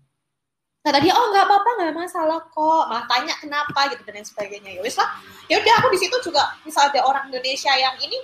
[0.85, 2.83] Kata dia oh nggak apa-apa nggak masalah kok.
[2.87, 3.89] Malah tanya kenapa?
[3.89, 4.71] gitu dan lain sebagainya.
[4.77, 5.09] Ya wis lah.
[5.51, 8.15] Ya udah aku di situ juga misal ada orang Indonesia yang ini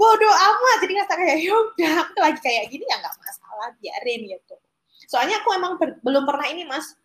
[0.00, 4.20] bodoh amat jadi ngerasa kayak ya udah aku lagi kayak gini ya nggak masalah biarin
[4.32, 4.56] gitu.
[5.12, 6.96] Soalnya aku emang belum pernah ini mas.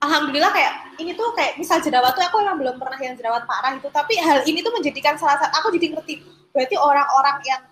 [0.00, 3.76] Alhamdulillah kayak ini tuh kayak misal jerawat tuh aku emang belum pernah yang jerawat parah
[3.76, 6.24] itu tapi hal ini tuh menjadikan salah satu aku jadi ngerti.
[6.56, 7.62] Berarti orang-orang yang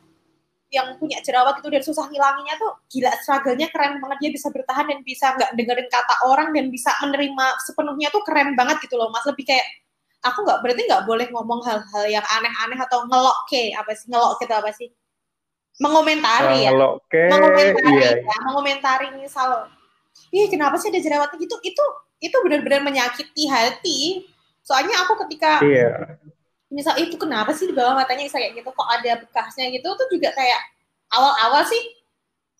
[0.72, 4.18] yang punya jerawat itu dan susah ngilanginnya tuh gila struggle-nya keren banget.
[4.20, 8.52] Dia bisa bertahan dan bisa nggak dengerin kata orang dan bisa menerima sepenuhnya tuh keren
[8.52, 9.24] banget gitu loh mas.
[9.28, 9.66] Lebih kayak
[10.22, 14.06] aku nggak berarti nggak boleh ngomong hal-hal yang aneh-aneh atau ngelok ke apa sih?
[14.08, 14.88] Ngelok gitu apa sih?
[15.82, 16.70] Mengomentari ya?
[17.10, 18.10] Ke, mengomentari iya.
[18.22, 18.36] ya?
[18.46, 19.66] Mengomentari misal
[20.30, 21.36] ih kenapa sih ada jerawatnya?
[21.42, 21.84] Gitu itu
[22.22, 24.30] itu benar-benar menyakiti hati.
[24.62, 26.16] Soalnya aku ketika iya.
[26.70, 28.30] misal itu kenapa sih di bawah matanya?
[28.30, 29.74] Kayak gitu kok ada bekasnya?
[29.74, 30.60] Gitu tuh juga kayak
[31.10, 31.82] awal-awal sih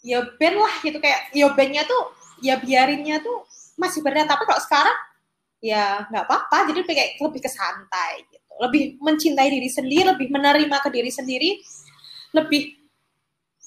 [0.03, 0.99] ya ben lah gitu.
[0.99, 2.11] Kayak ya bennya tuh
[2.43, 3.47] ya biarinnya tuh
[3.79, 4.27] masih berat.
[4.27, 4.97] Tapi kalau sekarang
[5.63, 10.77] ya nggak apa-apa jadi kayak lebih ke santai gitu lebih mencintai diri sendiri lebih menerima
[10.83, 11.51] ke diri sendiri
[12.35, 12.83] lebih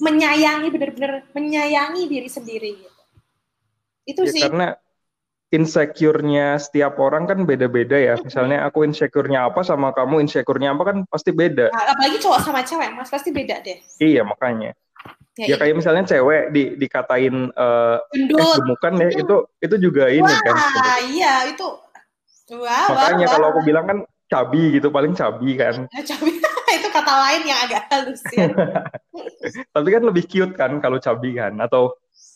[0.03, 2.91] menyayangi benar-benar menyayangi diri sendiri gitu
[4.05, 4.75] itu ya, sih karena
[5.55, 8.19] insecure-nya setiap orang kan beda-beda ya.
[8.19, 11.71] Misalnya aku insecure-nya apa sama kamu insecure-nya apa kan pasti beda.
[11.71, 13.79] Nah, apalagi cowok sama cewek, Mas pasti beda deh.
[14.03, 14.75] Iya, makanya.
[15.35, 20.23] Ya, ya kayak misalnya cewek di dikatain uh, eh gemukan ya, itu itu juga ini
[20.23, 20.55] wah, kan.
[21.11, 21.67] iya, itu.
[22.53, 23.97] Wah, makanya wah, kalau aku bilang kan
[24.29, 25.89] cabi gitu, paling cabi kan.
[25.89, 26.37] Ya, cabi
[26.77, 28.51] itu kata lain yang agak halus ya.
[29.75, 31.95] Tapi kan lebih cute kan kalau cabi kan atau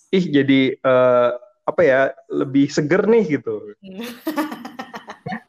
[0.10, 1.38] ih jadi uh,
[1.70, 2.01] apa ya
[2.34, 3.78] lebih seger nih gitu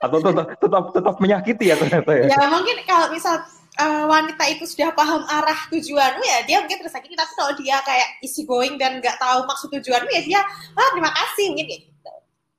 [0.00, 3.40] atau tetap tetap tetap menyakiti ya ternyata ya ya mungkin kalau misal
[3.80, 8.20] uh, wanita itu sudah paham arah tujuanmu ya dia mungkin tersakiti tapi kalau dia kayak
[8.20, 10.40] isi going dan nggak tahu maksud tujuanmu ya dia
[10.76, 12.12] ah terima kasih mungkin gitu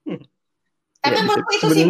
[0.09, 0.21] hmm.
[1.01, 1.85] Tapi ya, menurutku itu sih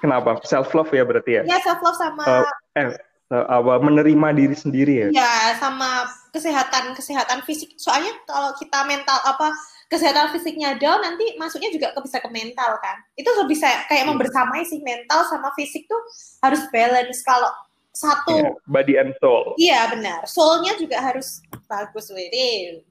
[0.00, 0.40] kenapa?
[0.44, 1.42] Self love ya berarti ya?
[1.44, 2.44] Ya self love sama uh,
[2.76, 2.88] eh
[3.30, 5.08] apa menerima diri sendiri ya?
[5.10, 7.74] Ya sama kesehatan kesehatan fisik.
[7.76, 9.50] Soalnya kalau kita mental apa
[9.90, 12.96] kesehatan fisiknya down nanti masuknya juga ke bisa ke mental kan?
[13.18, 14.10] Itu lebih saya kayak hmm.
[14.14, 16.00] membersamai sih mental sama fisik tuh
[16.40, 17.20] harus balance.
[17.26, 17.50] Kalau
[17.96, 19.56] satu yeah, body and soul.
[19.58, 20.20] Iya benar.
[20.28, 22.84] Soulnya juga harus bagus sih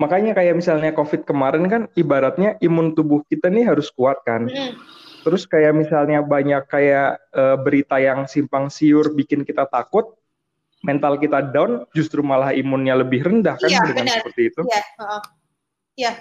[0.00, 4.72] makanya kayak misalnya covid kemarin kan ibaratnya imun tubuh kita nih harus kuat kan hmm.
[5.22, 10.16] terus kayak misalnya banyak kayak uh, berita yang simpang siur bikin kita takut
[10.80, 14.16] mental kita down justru malah imunnya lebih rendah kan iya, dengan benar.
[14.24, 15.20] seperti itu iya, uh
[16.00, 16.12] Iya.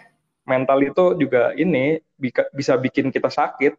[0.43, 2.01] Mental itu juga ini
[2.51, 3.77] bisa bikin kita sakit.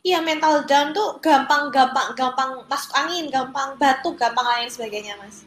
[0.00, 5.44] Iya, mental down tuh gampang gampang gampang masuk angin, gampang batuk, gampang lain sebagainya, Mas.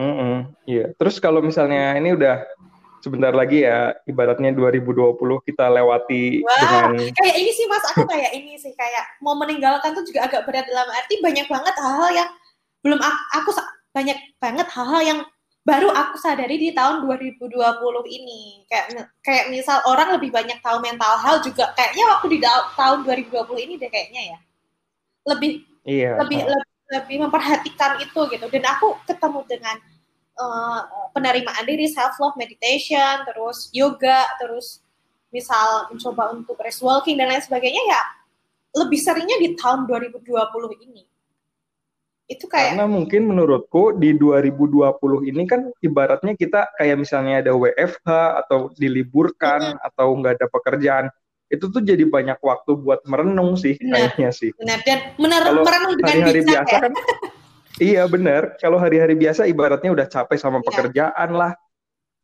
[0.00, 0.86] Mm -hmm, iya.
[0.96, 2.48] Terus kalau misalnya ini udah
[3.04, 6.56] sebentar lagi ya ibaratnya 2020 kita lewati Wah,
[6.88, 10.48] dengan kayak ini sih Mas, aku kayak ini sih kayak mau meninggalkan tuh juga agak
[10.48, 12.30] berat dalam arti banyak banget hal-hal yang
[12.80, 13.50] belum aku, aku
[13.92, 15.20] banyak banget hal-hal yang
[15.64, 17.56] baru aku sadari di tahun 2020
[18.08, 18.68] ini.
[18.68, 21.72] Kayak kayak misal orang lebih banyak tahu mental health juga.
[21.72, 22.38] Kayaknya waktu di
[22.76, 24.38] tahun 2020 ini deh kayaknya ya.
[25.24, 25.52] Lebih
[25.88, 26.12] iya.
[26.20, 26.60] lebih lebih,
[26.92, 28.46] lebih memperhatikan itu gitu.
[28.52, 29.76] Dan aku ketemu dengan
[30.38, 30.80] uh,
[31.14, 34.82] penerimaan diri self love meditation terus yoga terus
[35.34, 38.02] misal mencoba untuk rest walking dan lain sebagainya ya
[38.74, 40.30] lebih seringnya di tahun 2020
[40.86, 41.02] ini
[42.24, 48.08] itu kayak karena mungkin menurutku di 2020 ini kan ibaratnya kita kayak misalnya ada WFH
[48.46, 49.88] atau diliburkan mm-hmm.
[49.92, 51.06] atau nggak ada pekerjaan
[51.52, 55.94] itu tuh jadi banyak waktu buat merenung sih benar, kayaknya sih benar dan benar merenung
[56.00, 56.80] dengan hari-hari biasa ya?
[56.88, 56.92] kan
[57.80, 58.58] iya benar.
[58.60, 60.66] Kalau hari-hari biasa ibaratnya udah capek sama iya.
[60.66, 61.52] pekerjaan lah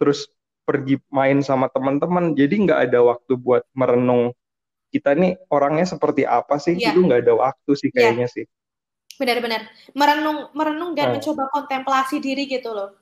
[0.00, 0.30] terus
[0.64, 4.30] pergi main sama teman-teman jadi nggak ada waktu buat merenung.
[4.90, 6.78] Kita nih orangnya seperti apa sih?
[6.78, 6.94] Iya.
[6.94, 7.96] itu nggak ada waktu sih iya.
[7.96, 8.44] kayaknya sih.
[9.18, 9.66] Benar-benar.
[9.94, 11.12] Merenung merenung dan oh.
[11.18, 12.94] mencoba kontemplasi diri gitu loh.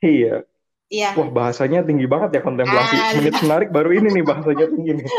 [0.00, 0.44] Iya.
[0.92, 1.16] Iya.
[1.16, 2.94] Wah bahasanya tinggi banget ya kontemplasi.
[2.96, 5.08] Ah, menit menarik baru ini nih bahasanya tinggi nih.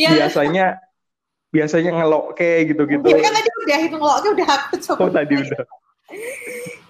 [0.00, 0.08] Ya.
[0.18, 0.80] biasanya
[1.52, 3.06] biasanya ngelok kayak gitu-gitu.
[3.12, 5.00] Ya, kan tadi udah itu ngeloknya udah aku coba.
[5.06, 5.62] Oh tadi udah.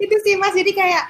[0.01, 0.53] Itu sih mas.
[0.53, 1.05] Jadi kayak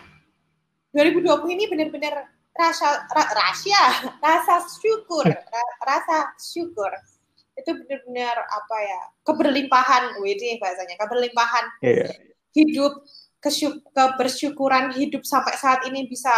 [0.94, 3.84] 2020 ini benar-benar rasa ra, rahasia
[4.22, 6.92] rasa syukur ra, rasa syukur.
[7.58, 12.10] Itu benar-benar apa ya keberlimpahan WD bahasanya keberlimpahan yeah.
[12.54, 13.02] hidup
[13.44, 16.32] kesyuk, kebersyukuran hidup sampai saat ini bisa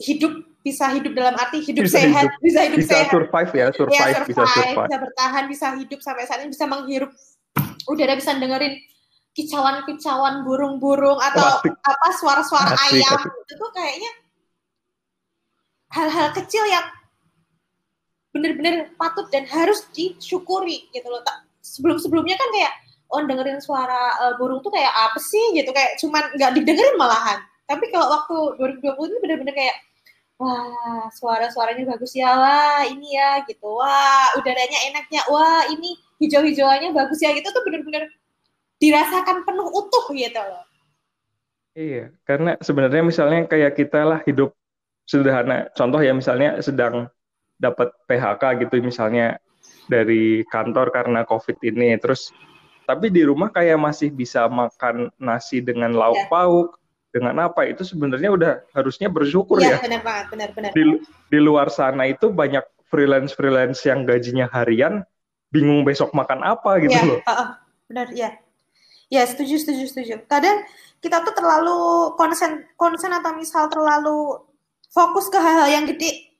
[0.00, 3.66] hidup bisa hidup dalam arti hidup bisa sehat hidup, bisa hidup bisa sehat survive ya
[3.76, 7.12] survive, ya, survive bisa survive bisa bertahan bisa hidup sampai saat ini bisa menghirup
[7.84, 8.74] udara bisa dengerin
[9.34, 11.74] kicauan-kicauan burung-burung atau asik.
[11.84, 13.52] apa suara-suara ayam asik.
[13.52, 14.10] itu kayaknya
[15.94, 16.86] hal-hal kecil yang
[18.34, 21.22] benar-benar patut dan harus disyukuri gitu loh.
[21.62, 22.72] Sebelum-sebelumnya kan kayak
[23.14, 27.38] oh dengerin suara uh, burung tuh kayak apa sih gitu kayak cuman nggak didengerin malahan.
[27.70, 28.36] Tapi kalau waktu
[28.82, 29.76] 2020 ini benar-benar kayak
[30.38, 37.22] wah suara-suaranya bagus ya wah ini ya gitu wah udaranya enaknya wah ini hijau-hijauannya bagus
[37.22, 38.10] ya gitu tuh benar-benar
[38.82, 40.64] dirasakan penuh utuh gitu loh.
[41.74, 44.54] Iya, karena sebenarnya misalnya kayak kita lah hidup
[45.10, 45.66] sederhana.
[45.74, 47.10] Contoh ya misalnya sedang
[47.58, 49.42] dapat PHK gitu misalnya
[49.90, 51.98] dari kantor karena COVID ini.
[51.98, 52.30] Terus
[52.86, 56.30] tapi di rumah kayak masih bisa makan nasi dengan lauk ya.
[57.14, 59.78] Dengan apa itu sebenarnya udah harusnya bersyukur ya.
[59.78, 59.86] ya.
[59.86, 60.70] benar banget, benar benar.
[60.74, 60.82] Di,
[61.30, 65.06] di luar sana itu banyak freelance freelance yang gajinya harian,
[65.54, 67.18] bingung besok makan apa gitu ya, loh.
[67.22, 67.54] Uh,
[67.86, 68.34] benar ya.
[69.06, 70.14] Ya setuju setuju setuju.
[70.26, 70.66] Kadang
[70.98, 74.42] kita tuh terlalu konsen konsen atau misal terlalu
[74.90, 76.34] fokus ke hal-hal yang gede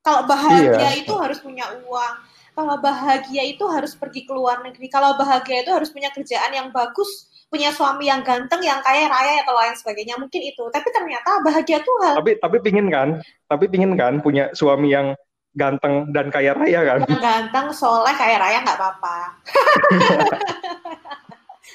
[0.00, 0.90] kalau bahagia iya.
[0.96, 2.14] itu harus punya uang.
[2.56, 4.88] Kalau bahagia itu harus pergi ke luar negeri.
[4.88, 9.42] Kalau bahagia itu harus punya kerjaan yang bagus, punya suami yang ganteng, yang kaya raya
[9.42, 10.14] atau lain sebagainya.
[10.16, 10.64] Mungkin itu.
[10.70, 12.22] Tapi ternyata bahagia tuh hal.
[12.22, 13.18] Tapi tapi pingin kan?
[13.50, 15.18] Tapi pingin kan punya suami yang
[15.58, 17.00] ganteng dan kaya raya kan?
[17.10, 19.16] Yang ganteng, soleh, kaya raya nggak apa-apa.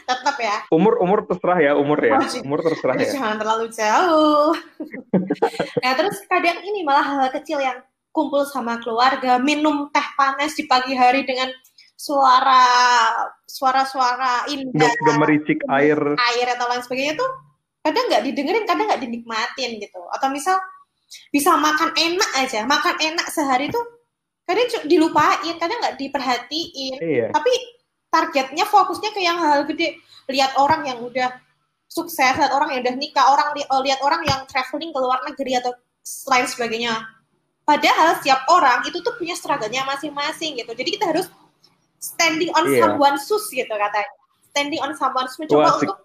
[0.05, 0.57] tetap ya.
[0.69, 2.21] Umur umur terserah ya umur ya.
[2.45, 3.11] Umur terserah ya.
[3.11, 4.53] Jangan terlalu jauh.
[5.83, 7.83] nah terus kadang ini malah hal, -hal kecil yang
[8.15, 11.51] kumpul sama keluarga, minum teh panas di pagi hari dengan
[11.99, 12.63] suara
[13.55, 17.29] suara-suara indah, gemericik air, air atau lain sebagainya tuh
[17.79, 20.01] kadang nggak didengerin, kadang nggak dinikmatin gitu.
[20.11, 20.59] Atau misal
[21.31, 23.83] bisa makan enak aja, makan enak sehari tuh
[24.43, 26.99] kadang dilupain, kadang nggak diperhatiin.
[26.99, 27.27] Iya.
[27.31, 27.53] Tapi
[28.11, 30.03] targetnya fokusnya ke yang hal gede.
[30.27, 31.31] Lihat orang yang udah
[31.87, 35.71] sukses, lihat orang yang udah nikah, orang lihat orang yang traveling ke luar negeri atau
[36.27, 37.15] lain sebagainya
[37.65, 40.69] Padahal setiap orang itu tuh punya struggle-nya masing-masing gitu.
[40.77, 41.25] Jadi kita harus
[41.99, 42.85] standing on yeah.
[42.85, 44.11] someone's shoes gitu katanya.
[44.51, 45.97] Standing on someone's shoes mencoba Wah, untuk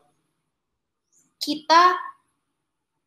[1.40, 1.82] kita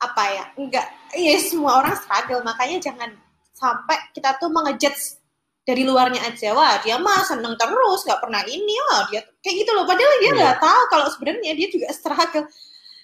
[0.04, 0.46] apa ya?
[0.60, 2.42] Enggak, ya semua orang struggle.
[2.44, 3.10] Makanya jangan
[3.54, 5.20] sampai kita tuh mengejudge
[5.64, 6.52] dari luarnya aja.
[6.52, 8.76] Wah, dia mah seneng terus, nggak pernah ini.
[8.92, 9.88] Wah, dia kayak gitu loh.
[9.88, 10.34] Padahal dia iya.
[10.36, 10.64] nggak yeah.
[10.64, 12.46] tahu kalau sebenarnya dia juga struggle.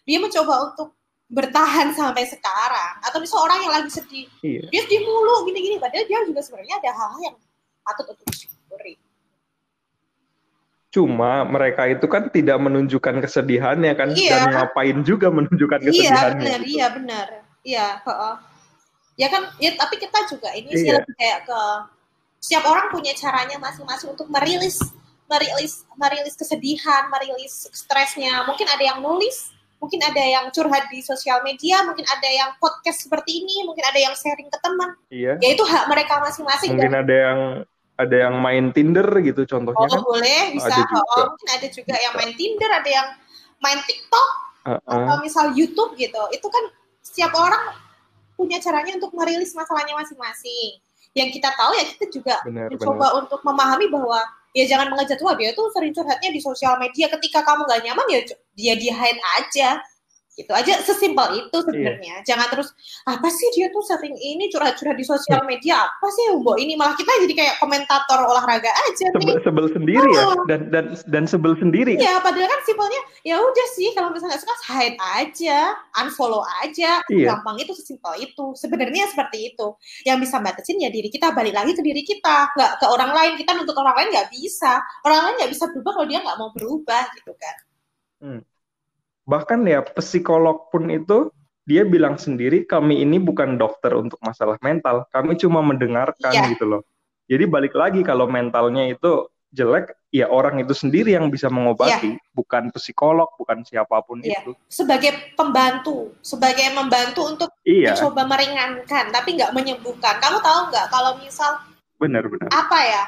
[0.03, 0.99] Dia mencoba untuk
[1.29, 4.65] bertahan sampai sekarang atau misalnya orang yang lagi sedih iya.
[4.73, 7.37] dia sedih mulu gini-gini padahal dia juga sebenarnya ada hal-hal yang
[7.85, 8.25] patut untuk
[10.89, 14.41] cuma mereka itu kan tidak menunjukkan kesedihannya kan iya.
[14.41, 17.27] dan ngapain juga menunjukkan iya, kesedihannya iya benar iya benar
[17.61, 18.35] iya uh,
[19.13, 20.97] ya kan ya tapi kita juga ini sih iya.
[20.97, 21.61] lebih kayak ke
[22.41, 24.81] setiap orang punya caranya masing-masing untuk merilis
[25.29, 31.39] merilis merilis kesedihan merilis stresnya mungkin ada yang nulis mungkin ada yang curhat di sosial
[31.39, 34.91] media, mungkin ada yang podcast seperti ini, mungkin ada yang sharing ke teman.
[35.07, 35.39] Iya.
[35.39, 36.75] Ya itu hak mereka masing-masing.
[36.75, 37.39] Mungkin dan, ada yang
[37.99, 40.01] ada yang main Tinder gitu contohnya oh, kan.
[40.07, 40.71] boleh, bisa.
[40.71, 40.99] Ada juga.
[41.03, 43.07] Oh, mungkin ada juga yang main Tinder, ada yang
[43.59, 44.29] main TikTok
[44.63, 44.79] uh -uh.
[44.87, 46.21] atau misal YouTube gitu.
[46.31, 46.63] Itu kan
[47.03, 47.75] setiap orang
[48.39, 50.79] punya caranya untuk merilis masalahnya masing-masing.
[51.11, 53.19] Yang kita tahu ya kita juga benar, mencoba benar.
[53.27, 54.23] untuk memahami bahwa
[54.55, 58.05] ya jangan mengejat wah dia tuh sering curhatnya di sosial media ketika kamu gak nyaman
[58.09, 58.19] ya
[58.57, 59.77] dia di hide aja
[60.37, 61.65] gitu aja sesimpel itu iya.
[61.65, 62.15] sebenarnya.
[62.21, 62.25] Iya.
[62.27, 62.69] jangan terus
[63.03, 65.83] apa sih dia tuh sering ini curhat-curhat di sosial media?
[65.83, 66.79] Apa sih umbo ini?
[66.79, 69.43] Malah kita jadi kayak komentator olahraga aja sebel, nih.
[69.43, 70.15] sebel sendiri oh.
[70.15, 71.99] ya dan dan dan sebel sendiri.
[71.99, 75.59] Ya padahal kan simpelnya ya udah sih kalau misalnya nggak suka hide aja
[75.99, 77.03] unfollow aja.
[77.11, 77.35] Iya.
[77.35, 78.45] gampang itu sesimpel itu.
[78.55, 79.67] Sebenarnya seperti itu.
[80.07, 82.55] Yang bisa batasin ya diri kita balik lagi ke diri kita.
[82.55, 83.33] Nggak ke orang lain.
[83.35, 84.79] Kita untuk orang lain nggak bisa.
[85.03, 87.55] Orang lain nggak bisa berubah kalau dia nggak mau berubah gitu kan.
[88.19, 88.48] Hmm
[89.29, 91.29] bahkan ya psikolog pun itu
[91.69, 96.49] dia bilang sendiri kami ini bukan dokter untuk masalah mental kami cuma mendengarkan yeah.
[96.49, 96.81] gitu loh
[97.29, 102.33] jadi balik lagi kalau mentalnya itu jelek ya orang itu sendiri yang bisa mengobati yeah.
[102.33, 104.41] bukan psikolog bukan siapa pun yeah.
[104.41, 107.93] itu sebagai pembantu sebagai membantu untuk yeah.
[107.93, 111.61] mencoba meringankan tapi nggak menyembuhkan kamu tahu nggak kalau misal
[112.01, 113.03] benar-benar apa ya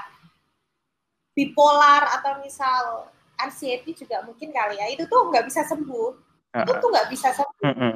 [1.34, 3.10] bipolar atau misal
[3.48, 6.10] anxiety juga mungkin kali ya itu tuh nggak bisa sembuh
[6.54, 7.96] uh, itu tuh nggak bisa sembuh uh, uh.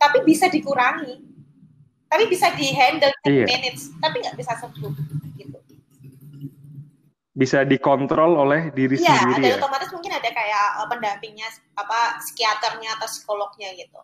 [0.00, 1.20] tapi bisa dikurangi
[2.10, 3.46] tapi bisa dihandle Iya.
[3.46, 4.90] manage tapi nggak bisa sembuh
[5.38, 5.58] gitu
[7.30, 9.56] Bisa dikontrol oleh diri Iya, sendiri dan ya.
[9.62, 13.96] otomatis mungkin ada kayak eh, pendampingnya apa psikiaternya atau psikolognya gitu.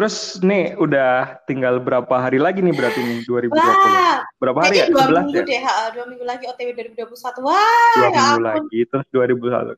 [0.00, 0.06] Hmm.
[0.08, 1.12] Terus nih udah
[1.44, 3.52] tinggal berapa hari lagi nih berarti nih 2020?
[3.52, 4.86] Wah, Berapa hari ya?
[4.88, 5.44] dua 11 minggu ya?
[5.44, 7.04] deh, ha, dua minggu lagi OTW 2021.
[7.38, 7.60] Wah,
[7.92, 8.40] Dua ya minggu ampun.
[8.42, 9.76] lagi terus 2021.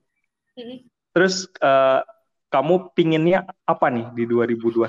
[0.55, 0.79] Mm-mm.
[1.13, 2.01] Terus eh,
[2.49, 4.87] kamu pinginnya apa nih di 2021?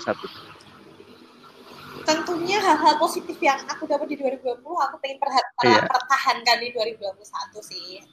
[2.04, 5.82] Tentunya hal-hal positif yang aku dapat di 2020, aku pengen perha- per- Iya.
[5.84, 7.26] pertahankan di 2021
[7.64, 8.04] sih.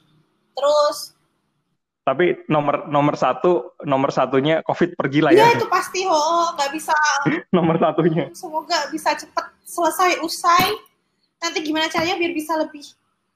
[0.51, 1.13] Terus,
[2.01, 5.53] Tapi nomor nomor satu nomor satunya COVID pergi lah ya ya.
[5.53, 6.97] itu pasti, oh nggak bisa.
[7.55, 8.25] nomor satunya.
[8.33, 10.73] Semoga bisa cepat selesai, usai.
[11.41, 12.85] Nanti gimana caranya biar bisa lebih,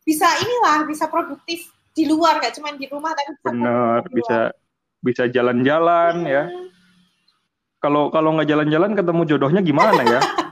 [0.01, 4.53] bisa inilah, bisa produktif di luar, gak cuma di rumah, tapi di bisa
[5.01, 6.43] bisa jalan-jalan ya.
[6.45, 6.69] Hmm.
[7.81, 10.19] Kalau kalau nggak jalan-jalan ketemu jodohnya gimana ya?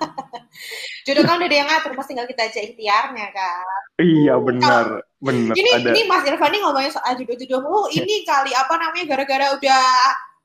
[1.03, 3.81] Jodoh kan udah ada yang ngatur, mas tinggal kita aja ikhtiarnya kan.
[3.99, 5.89] iya benar, benar Ini ada.
[5.93, 9.85] ini Mas Irfan nih ngomongin soal jodoh-jodoh, oh ini kali apa namanya gara-gara udah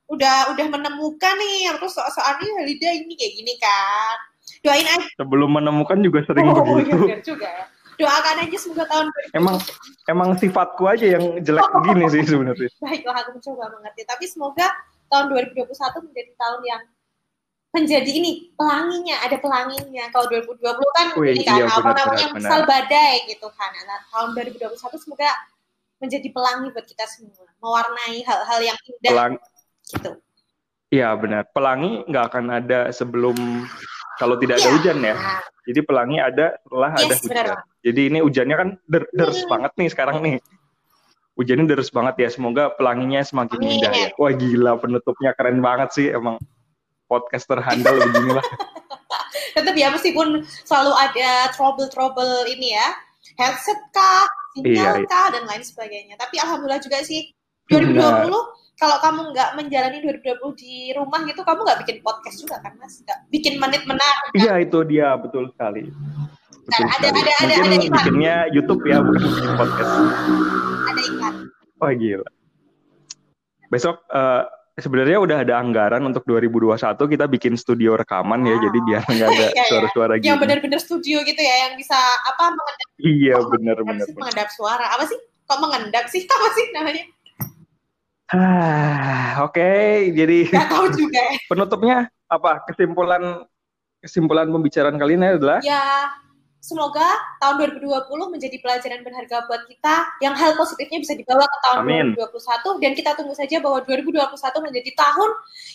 [0.08, 4.16] udah udah menemukan nih, terus soal-soalnya Halida ini kayak gini kan.
[4.64, 5.06] Doain aja.
[5.14, 6.90] Sebelum menemukan juga sering oh, begitu.
[6.90, 7.64] iya benar juga ya.
[7.98, 9.56] Doakan aja semoga tahun 2020 Emang
[10.06, 12.70] emang sifatku aja yang jelek begini sih sebenarnya.
[12.78, 14.02] baiklah aku mencoba mengerti.
[14.06, 14.66] Tapi semoga
[15.10, 16.82] tahun 2021 menjadi tahun yang
[17.68, 20.08] menjadi ini pelanginya, ada pelanginya.
[20.08, 23.70] Kalau 2020 kan Wih, ini kan iya, apa benar, namanya benar, misal badai gitu kan.
[23.84, 25.30] Nah, tahun 2021 semoga
[25.98, 29.32] menjadi pelangi buat kita semua, mewarnai hal-hal yang indah Pelang,
[29.84, 30.10] gitu.
[30.88, 31.42] iya benar.
[31.50, 33.36] Pelangi nggak akan ada sebelum
[34.16, 34.74] kalau tidak ada Iya.
[34.78, 35.14] hujan ya.
[35.68, 37.58] Jadi pelangi ada setelah ada Yes, benar, hujan.
[37.84, 39.50] Jadi ini hujannya kan der- deres Hmm.
[39.52, 40.36] banget nih sekarang nih.
[41.36, 42.28] Hujannya deres banget ya.
[42.32, 43.76] Semoga pelanginya semakin Amin.
[43.78, 44.08] indah ya.
[44.16, 46.40] Wah gila penutupnya keren banget sih emang
[47.08, 48.44] podcaster handal beginilah.
[49.56, 52.88] tetap ya meskipun selalu ada trouble-trouble ini ya,
[53.34, 55.08] headset kah, sinyal Iya, iya.
[55.08, 56.14] kah dan lain sebagainya.
[56.14, 57.32] Tapi alhamdulillah juga sih
[57.66, 58.30] 2020
[58.78, 63.02] kalau kamu nggak menjalani 2020 di rumah gitu, kamu nggak bikin podcast juga kan mas?
[63.02, 64.30] Nggak bikin menit menarik.
[64.30, 64.38] kan?
[64.38, 65.90] Iya itu dia betul sekali.
[66.62, 67.18] Betul Nah, ada- sekali.
[67.18, 67.96] ada- ada- Mungkin ada iklan.
[67.98, 69.92] bikinnya YouTube ya bukan bikin podcast.
[70.84, 71.34] Ada iklan.
[71.74, 72.28] Wah gila.
[73.68, 74.42] Besok eh,
[74.78, 78.64] sebenarnya udah ada anggaran untuk 2021 kita bikin studio rekaman ya, Wow.
[78.64, 79.64] jadi biar nggak ada Iya, iya.
[79.66, 80.26] suara-suara gini.
[80.26, 83.98] Yang benar-benar studio gitu ya, yang bisa apa mengendap, Iya Oh, benar apa benar.
[84.00, 84.20] sih, benar.
[84.22, 84.86] mengendap suara.
[84.90, 85.18] Apa sih?
[85.44, 86.22] Kok mengendap sih?
[86.34, 87.04] Apa sih namanya?
[88.28, 89.70] Ah, Oke,
[90.12, 91.32] jadi Gak tahu juga ya.
[91.48, 92.60] penutupnya apa?
[92.64, 93.40] Kesimpulan
[93.98, 96.12] kesimpulan pembicaraan kali ini adalah ya
[96.68, 97.08] semoga
[97.40, 102.06] tahun 2020 menjadi pelajaran berharga buat kita yang hal positifnya bisa dibawa ke tahun Amin.
[102.12, 105.30] 2021 dan kita tunggu saja bahwa 2021 menjadi tahun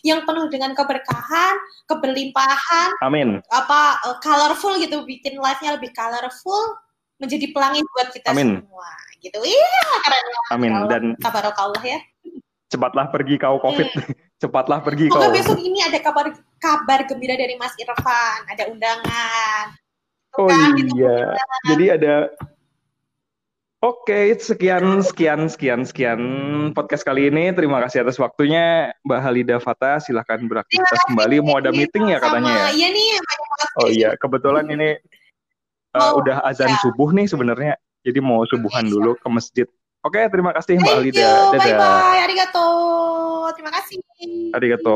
[0.06, 1.56] yang penuh dengan keberkahan,
[1.89, 3.41] keberlimpahan, amin.
[3.50, 6.78] apa eh, colorful gitu bikin life-nya lebih colorful
[7.18, 8.62] menjadi pelangi buat kita Amin.
[8.62, 8.89] semua
[9.24, 9.39] gitu.
[9.41, 10.52] Iya, keren banget.
[10.54, 10.89] Amin Allah.
[10.91, 12.00] dan Tabarokallah ya.
[12.70, 13.89] cepatlah pergi kau Covid.
[14.44, 15.36] Cepatlah pergi Semoga kau.
[15.39, 19.72] besok ini ada kabar kabar gembira dari Mas Irfan, ada undangan.
[20.34, 20.98] Oh Kan, gitu.
[20.98, 21.38] iya.
[21.70, 22.16] Jadi ada
[23.84, 26.20] Oke, sekian sekian sekian sekian
[26.72, 27.52] podcast kali ini.
[27.52, 30.00] Terima kasih atas waktunya Mbak Halida Fata.
[30.00, 31.44] Silahkan beraktivitas kembali.
[31.44, 32.68] Mau ada meeting ya katanya ya?
[32.72, 33.08] Iya nih,
[33.84, 34.96] Oh iya, kebetulan ini
[35.92, 36.80] uh, Mau- udah azan ya.
[36.80, 37.76] subuh nih sebenarnya.
[38.08, 39.68] Jadi mau subuhan dulu ke masjid.
[40.04, 41.20] Oke, terima kasih Mbak Halida.
[41.20, 41.52] Dadah.
[41.60, 42.68] bye bye, arigato.
[43.60, 44.00] Terima kasih.
[44.56, 44.92] Arigato.